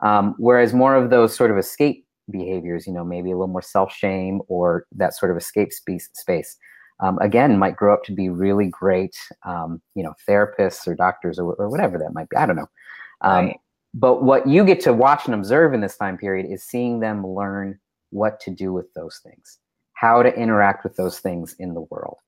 Um, 0.00 0.34
whereas 0.38 0.72
more 0.72 0.94
of 0.94 1.10
those 1.10 1.34
sort 1.34 1.50
of 1.50 1.58
escape 1.58 2.06
behaviors 2.30 2.86
you 2.86 2.92
know 2.92 3.04
maybe 3.04 3.30
a 3.30 3.34
little 3.34 3.48
more 3.48 3.62
self-shame 3.62 4.40
or 4.48 4.86
that 4.92 5.14
sort 5.14 5.30
of 5.30 5.36
escape 5.36 5.72
space, 5.72 6.08
space 6.14 6.56
um, 7.00 7.18
again 7.20 7.58
might 7.58 7.76
grow 7.76 7.94
up 7.94 8.04
to 8.04 8.12
be 8.12 8.28
really 8.28 8.68
great 8.68 9.16
um, 9.44 9.80
you 9.94 10.02
know 10.02 10.14
therapists 10.28 10.86
or 10.86 10.94
doctors 10.94 11.38
or, 11.38 11.54
or 11.54 11.68
whatever 11.68 11.98
that 11.98 12.14
might 12.14 12.28
be 12.28 12.36
i 12.36 12.46
don't 12.46 12.56
know 12.56 12.68
um, 13.22 13.46
right. 13.46 13.56
But 13.94 14.22
what 14.22 14.46
you 14.46 14.64
get 14.64 14.80
to 14.82 14.92
watch 14.92 15.26
and 15.26 15.34
observe 15.34 15.74
in 15.74 15.80
this 15.80 15.96
time 15.96 16.16
period 16.16 16.46
is 16.50 16.62
seeing 16.62 17.00
them 17.00 17.26
learn 17.26 17.78
what 18.10 18.40
to 18.40 18.50
do 18.50 18.72
with 18.72 18.92
those 18.94 19.20
things, 19.24 19.58
how 19.94 20.22
to 20.22 20.32
interact 20.34 20.84
with 20.84 20.96
those 20.96 21.18
things 21.18 21.56
in 21.58 21.74
the 21.74 21.82
world. 21.82 22.18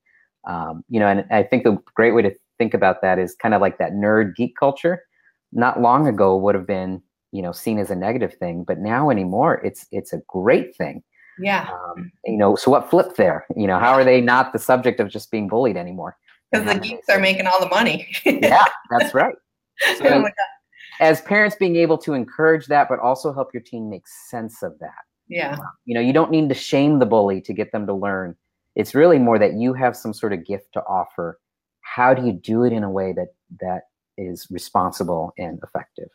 Um, 0.47 0.85
you 0.88 0.99
know, 0.99 1.06
and 1.06 1.25
I 1.30 1.44
think 1.44 1.62
the 1.62 1.78
great 1.94 2.14
way 2.14 2.23
to 2.23 2.35
think 2.59 2.75
about 2.75 3.00
that 3.02 3.18
is 3.18 3.37
kind 3.37 3.54
of 3.54 3.61
like 3.61 3.78
that 3.78 3.92
nerd 3.92 4.35
geek 4.35 4.56
culture. 4.59 5.04
Not 5.52 5.80
long 5.80 6.09
ago 6.09 6.37
would 6.37 6.56
have 6.56 6.66
been, 6.66 7.00
you 7.32 7.42
know, 7.42 7.52
seen 7.52 7.78
as 7.78 7.90
a 7.90 7.96
negative 7.96 8.34
thing, 8.34 8.64
but 8.64 8.78
now 8.78 9.10
anymore, 9.10 9.60
it's 9.64 9.86
it's 9.90 10.12
a 10.12 10.22
great 10.28 10.76
thing. 10.76 11.02
Yeah. 11.38 11.68
Um, 11.72 12.12
you 12.24 12.36
know, 12.36 12.54
so 12.56 12.70
what 12.70 12.90
flipped 12.90 13.16
there? 13.16 13.46
You 13.56 13.66
know, 13.66 13.78
how 13.78 13.92
are 13.92 14.04
they 14.04 14.20
not 14.20 14.52
the 14.52 14.58
subject 14.58 15.00
of 15.00 15.08
just 15.08 15.30
being 15.30 15.48
bullied 15.48 15.76
anymore? 15.76 16.16
Because 16.50 16.66
the 16.66 16.78
geeks 16.78 17.08
are 17.08 17.18
making 17.18 17.46
all 17.46 17.58
the 17.58 17.68
money. 17.68 18.14
yeah, 18.24 18.66
that's 18.90 19.14
right. 19.14 19.34
So, 19.96 20.04
oh 20.04 20.28
as 21.00 21.20
parents 21.22 21.56
being 21.56 21.76
able 21.76 21.98
to 21.98 22.14
encourage 22.14 22.66
that 22.66 22.88
but 22.88 22.98
also 23.00 23.32
help 23.32 23.52
your 23.52 23.62
teen 23.62 23.90
make 23.90 24.06
sense 24.06 24.62
of 24.62 24.78
that 24.78 25.04
yeah 25.28 25.56
you 25.84 25.94
know 25.94 26.00
you 26.00 26.12
don't 26.12 26.30
need 26.30 26.48
to 26.48 26.54
shame 26.54 26.98
the 26.98 27.06
bully 27.06 27.40
to 27.40 27.52
get 27.52 27.72
them 27.72 27.86
to 27.86 27.92
learn 27.92 28.34
it's 28.76 28.94
really 28.94 29.18
more 29.18 29.38
that 29.38 29.54
you 29.54 29.74
have 29.74 29.96
some 29.96 30.12
sort 30.14 30.32
of 30.32 30.44
gift 30.46 30.72
to 30.72 30.80
offer 30.82 31.38
how 31.80 32.14
do 32.14 32.24
you 32.24 32.32
do 32.32 32.62
it 32.62 32.72
in 32.72 32.84
a 32.84 32.90
way 32.90 33.12
that 33.12 33.28
that 33.60 33.82
is 34.16 34.46
responsible 34.50 35.32
and 35.38 35.58
effective 35.62 36.08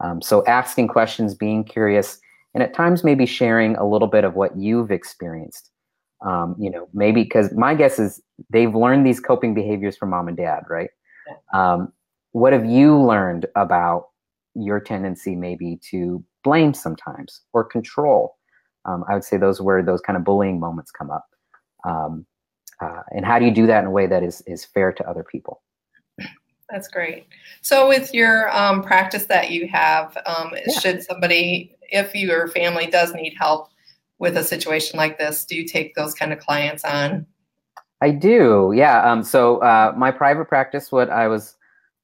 um, 0.00 0.20
so 0.20 0.44
asking 0.46 0.88
questions 0.88 1.34
being 1.34 1.64
curious 1.64 2.18
and 2.54 2.62
at 2.62 2.74
times 2.74 3.04
maybe 3.04 3.26
sharing 3.26 3.76
a 3.76 3.86
little 3.86 4.08
bit 4.08 4.24
of 4.24 4.34
what 4.34 4.56
you've 4.56 4.90
experienced 4.90 5.70
um, 6.24 6.54
you 6.58 6.70
know 6.70 6.88
maybe 6.92 7.22
because 7.22 7.52
my 7.52 7.74
guess 7.74 7.98
is 7.98 8.20
they've 8.50 8.74
learned 8.74 9.06
these 9.06 9.20
coping 9.20 9.54
behaviors 9.54 9.96
from 9.96 10.10
mom 10.10 10.28
and 10.28 10.36
dad 10.36 10.62
right 10.68 10.90
um, 11.52 11.92
what 12.32 12.52
have 12.52 12.64
you 12.64 13.00
learned 13.00 13.46
about 13.56 14.08
your 14.54 14.80
tendency 14.80 15.34
maybe 15.34 15.78
to 15.90 16.24
blame 16.44 16.74
sometimes 16.74 17.40
or 17.52 17.64
control. 17.64 18.36
Um, 18.84 19.04
I 19.08 19.14
would 19.14 19.24
say 19.24 19.36
those 19.36 19.60
where 19.60 19.82
those 19.82 20.00
kind 20.00 20.16
of 20.16 20.24
bullying 20.24 20.60
moments 20.60 20.90
come 20.90 21.10
up. 21.10 21.26
Um, 21.84 22.26
uh, 22.80 23.02
and 23.10 23.24
how 23.24 23.38
do 23.38 23.46
you 23.46 23.50
do 23.50 23.66
that 23.66 23.80
in 23.80 23.86
a 23.86 23.90
way 23.90 24.06
that 24.06 24.22
is 24.22 24.42
is 24.46 24.64
fair 24.64 24.92
to 24.92 25.08
other 25.08 25.24
people? 25.24 25.62
That's 26.74 26.88
great. 26.88 27.28
So, 27.62 27.86
with 27.86 28.12
your 28.12 28.52
um, 28.54 28.82
practice 28.82 29.26
that 29.26 29.52
you 29.52 29.68
have, 29.68 30.18
um, 30.26 30.50
yeah. 30.66 30.80
should 30.80 31.04
somebody, 31.04 31.76
if 31.82 32.16
your 32.16 32.48
family 32.48 32.88
does 32.88 33.14
need 33.14 33.36
help 33.38 33.68
with 34.18 34.36
a 34.36 34.42
situation 34.42 34.96
like 34.96 35.16
this, 35.16 35.44
do 35.44 35.54
you 35.54 35.64
take 35.64 35.94
those 35.94 36.14
kind 36.14 36.32
of 36.32 36.40
clients 36.40 36.84
on? 36.84 37.26
I 38.00 38.10
do, 38.10 38.72
yeah. 38.74 39.08
Um, 39.08 39.22
so, 39.22 39.58
uh, 39.58 39.94
my 39.96 40.10
private 40.10 40.46
practice, 40.46 40.90
what 40.90 41.10
I 41.10 41.28
was 41.28 41.54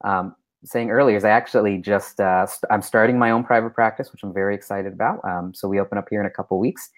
um, 0.04 0.36
saying 0.64 0.92
earlier 0.92 1.16
is 1.16 1.24
I 1.24 1.30
actually 1.30 1.78
just 1.78 2.20
uh, 2.20 2.46
st- 2.46 2.70
I'm 2.70 2.82
starting 2.82 3.18
my 3.18 3.32
own 3.32 3.42
private 3.42 3.74
practice, 3.74 4.12
which 4.12 4.22
I'm 4.22 4.32
very 4.32 4.54
excited 4.54 4.92
about. 4.92 5.18
Um, 5.24 5.52
so 5.52 5.66
we 5.66 5.80
open 5.80 5.98
up 5.98 6.06
here 6.08 6.20
in 6.20 6.26
a 6.26 6.30
couple 6.30 6.60
weeks, 6.60 6.90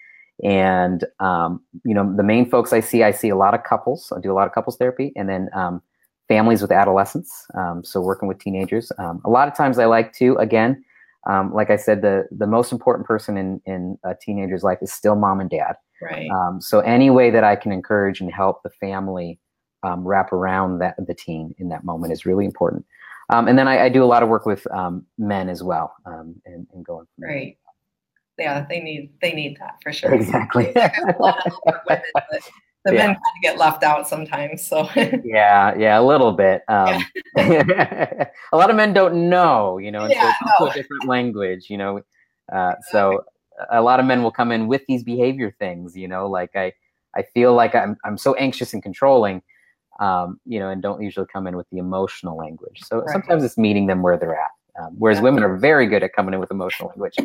and 0.43 1.05
um, 1.19 1.59
you 1.83 1.95
know 1.95 2.15
the 2.15 2.21
main 2.21 2.47
folks 2.47 2.71
I 2.71 2.81
see, 2.81 3.01
I 3.01 3.09
see 3.09 3.29
a 3.29 3.35
lot 3.35 3.55
of 3.55 3.63
couples. 3.63 4.13
I 4.15 4.21
do 4.21 4.31
a 4.31 4.35
lot 4.35 4.45
of 4.45 4.53
couples 4.53 4.77
therapy, 4.77 5.11
and 5.15 5.27
then 5.27 5.49
um, 5.55 5.81
families 6.27 6.61
with 6.61 6.71
adolescents. 6.71 7.45
Um, 7.55 7.83
so 7.83 8.01
working 8.01 8.27
with 8.27 8.39
teenagers. 8.39 8.91
Um, 8.97 9.21
a 9.25 9.29
lot 9.29 9.47
of 9.47 9.55
times 9.55 9.79
I 9.79 9.85
like 9.85 10.13
to 10.13 10.35
again. 10.37 10.83
Um, 11.25 11.53
like 11.53 11.69
I 11.69 11.77
said, 11.77 12.01
the 12.01 12.27
the 12.31 12.47
most 12.47 12.71
important 12.71 13.07
person 13.07 13.37
in 13.37 13.61
in 13.65 13.97
a 14.03 14.13
teenager's 14.19 14.63
life 14.63 14.79
is 14.81 14.91
still 14.91 15.15
mom 15.15 15.39
and 15.39 15.49
dad. 15.49 15.75
Right. 16.01 16.29
so 16.59 16.81
any 16.81 17.09
way 17.09 17.29
that 17.29 17.45
I 17.45 17.55
can 17.55 17.71
encourage 17.71 18.19
and 18.19 18.29
help 18.29 18.61
the 18.63 18.69
family 18.71 19.39
wrap 19.99 20.33
around 20.33 20.79
that 20.79 20.95
the 20.97 21.13
teen 21.13 21.55
in 21.59 21.69
that 21.69 21.85
moment 21.85 22.11
is 22.11 22.25
really 22.25 22.43
important. 22.45 22.85
Um, 23.29 23.47
and 23.47 23.57
then 23.57 23.67
I, 23.67 23.85
I, 23.85 23.89
do 23.89 24.03
a 24.03 24.05
lot 24.05 24.21
of 24.21 24.29
work 24.29 24.45
with 24.45 24.69
um, 24.71 25.05
men 25.17 25.49
as 25.49 25.63
well, 25.63 25.95
um, 26.05 26.35
and, 26.45 26.67
and 26.73 26.85
going 26.85 27.07
from 27.15 27.29
right. 27.29 27.57
Yeah, 28.37 28.65
they 28.67 28.79
need 28.79 29.13
they 29.21 29.31
need 29.33 29.57
that 29.59 29.75
for 29.81 29.93
sure. 29.93 30.13
Exactly. 30.13 30.73
women, 31.19 32.01
the 32.85 32.93
yeah. 32.93 32.97
men 32.97 33.07
kind 33.07 33.17
of 33.17 33.41
get 33.41 33.57
left 33.57 33.83
out 33.83 34.07
sometimes. 34.07 34.65
So 34.65 34.89
yeah, 34.95 35.75
yeah, 35.77 35.99
a 35.99 36.03
little 36.03 36.31
bit. 36.31 36.63
Um, 36.67 37.03
yeah. 37.35 38.25
a 38.51 38.57
lot 38.57 38.69
of 38.69 38.75
men 38.75 38.93
don't 38.93 39.29
know, 39.29 39.77
you 39.77 39.91
know, 39.91 40.01
and 40.01 40.11
yeah, 40.11 40.33
so 40.33 40.45
it's 40.45 40.59
no. 40.59 40.67
a 40.67 40.73
different 40.73 41.07
language, 41.07 41.69
you 41.69 41.77
know. 41.77 42.01
Uh, 42.51 42.73
so 42.91 43.23
a 43.71 43.81
lot 43.81 43.99
of 43.99 44.05
men 44.05 44.23
will 44.23 44.31
come 44.31 44.51
in 44.51 44.67
with 44.67 44.85
these 44.87 45.03
behavior 45.03 45.55
things, 45.59 45.95
you 45.95 46.07
know, 46.07 46.27
like 46.27 46.55
I 46.55 46.73
I 47.15 47.23
feel 47.23 47.53
like 47.53 47.75
I'm 47.75 47.97
I'm 48.03 48.17
so 48.17 48.33
anxious 48.35 48.73
and 48.73 48.83
controlling 48.83 49.41
um, 49.99 50.39
you 50.45 50.59
know, 50.59 50.69
and 50.69 50.81
don't 50.81 51.01
usually 51.01 51.27
come 51.31 51.47
in 51.47 51.55
with 51.55 51.69
the 51.69 51.77
emotional 51.77 52.37
language. 52.37 52.81
So 52.83 52.99
right. 52.99 53.09
sometimes 53.09 53.43
it's 53.43 53.57
meeting 53.57 53.87
them 53.87 54.01
where 54.01 54.17
they're 54.17 54.35
at. 54.35 54.49
Um, 54.79 54.95
whereas 54.97 55.19
yeah. 55.19 55.23
women 55.23 55.43
are 55.43 55.55
very 55.55 55.85
good 55.85 56.01
at 56.01 56.13
coming 56.13 56.33
in 56.33 56.39
with 56.39 56.49
emotional 56.49 56.89
language. 56.89 57.15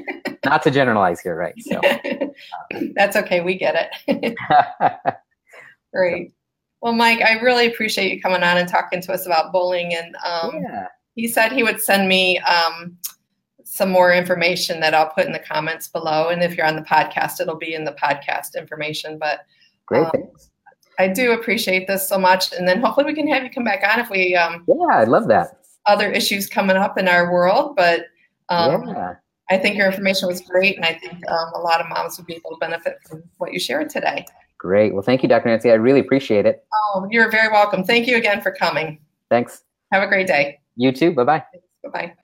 Not 0.45 0.63
to 0.65 0.71
generalize 0.71 1.21
here, 1.21 1.35
right? 1.35 1.55
So 1.61 1.81
that's 2.95 3.17
okay. 3.17 3.41
We 3.41 3.57
get 3.57 3.91
it. 4.07 4.37
Great. 5.93 6.33
Well, 6.81 6.93
Mike, 6.93 7.21
I 7.23 7.41
really 7.41 7.67
appreciate 7.67 8.13
you 8.13 8.21
coming 8.21 8.43
on 8.43 8.57
and 8.57 8.69
talking 8.69 9.01
to 9.03 9.13
us 9.13 9.27
about 9.27 9.53
bullying. 9.53 9.95
And 9.95 10.15
um, 10.25 10.63
yeah. 10.63 10.87
he 11.15 11.27
said 11.27 11.53
he 11.53 11.63
would 11.63 11.81
send 11.81 12.09
me 12.09 12.39
um, 12.41 12.97
some 13.65 13.91
more 13.91 14.13
information 14.13 14.81
that 14.81 14.95
I'll 14.95 15.11
put 15.11 15.27
in 15.27 15.33
the 15.33 15.41
comments 15.41 15.89
below. 15.89 16.29
And 16.29 16.43
if 16.43 16.57
you're 16.57 16.67
on 16.67 16.77
the 16.77 16.83
podcast, 16.83 17.41
it'll 17.41 17.57
be 17.57 17.75
in 17.75 17.85
the 17.85 17.93
podcast 17.93 18.57
information. 18.57 19.19
But 19.19 19.41
great, 19.87 20.05
um, 20.05 20.11
thanks. 20.13 20.51
I 21.01 21.09
do 21.09 21.33
appreciate 21.33 21.87
this 21.87 22.09
so 22.09 22.19
much. 22.19 22.53
And 22.53 22.67
then 22.67 22.81
hopefully 22.81 23.07
we 23.07 23.15
can 23.15 23.29
have 23.29 23.43
you 23.43 23.51
come 23.51 23.65
back 23.65 23.83
on 23.89 24.01
if 24.01 24.11
we. 24.11 24.37
Um, 24.37 24.65
yeah, 24.69 24.97
I 24.97 25.05
love 25.05 25.29
that. 25.29 25.59
Other 25.87 26.11
issues 26.11 26.49
coming 26.49 26.77
up 26.77 26.99
in 26.99 27.09
our 27.09 27.33
world, 27.33 27.75
but 27.77 28.07
um, 28.51 28.89
yeah. 28.89 29.15
I 29.51 29.57
think 29.59 29.77
your 29.77 29.87
information 29.87 30.29
was 30.29 30.43
great, 30.43 30.77
and 30.77 30.85
I 30.85 30.93
think 30.93 31.15
um, 31.31 31.53
a 31.55 31.61
lot 31.61 31.81
of 31.81 31.89
moms 31.89 32.19
would 32.19 32.27
be 32.27 32.35
able 32.35 32.51
to 32.51 32.57
benefit 32.61 32.99
from 33.09 33.23
what 33.39 33.53
you 33.53 33.59
shared 33.59 33.89
today. 33.89 34.27
Great. 34.59 34.93
Well, 34.93 35.03
thank 35.03 35.23
you, 35.23 35.29
Dr. 35.29 35.49
Nancy. 35.49 35.71
I 35.71 35.75
really 35.75 36.01
appreciate 36.01 36.47
it. 36.47 36.65
Oh, 36.75 37.07
you're 37.11 37.31
very 37.31 37.49
welcome. 37.49 37.85
Thank 37.85 38.07
you 38.07 38.17
again 38.17 38.41
for 38.41 38.53
coming. 38.53 39.01
Thanks. 39.31 39.63
Have 39.93 40.03
a 40.03 40.09
great 40.09 40.27
day. 40.27 40.61
You 40.77 40.93
too. 40.93 41.13
Bye 41.13 41.25
bye. 41.25 41.45
Bye 41.85 41.91
bye. 41.93 42.15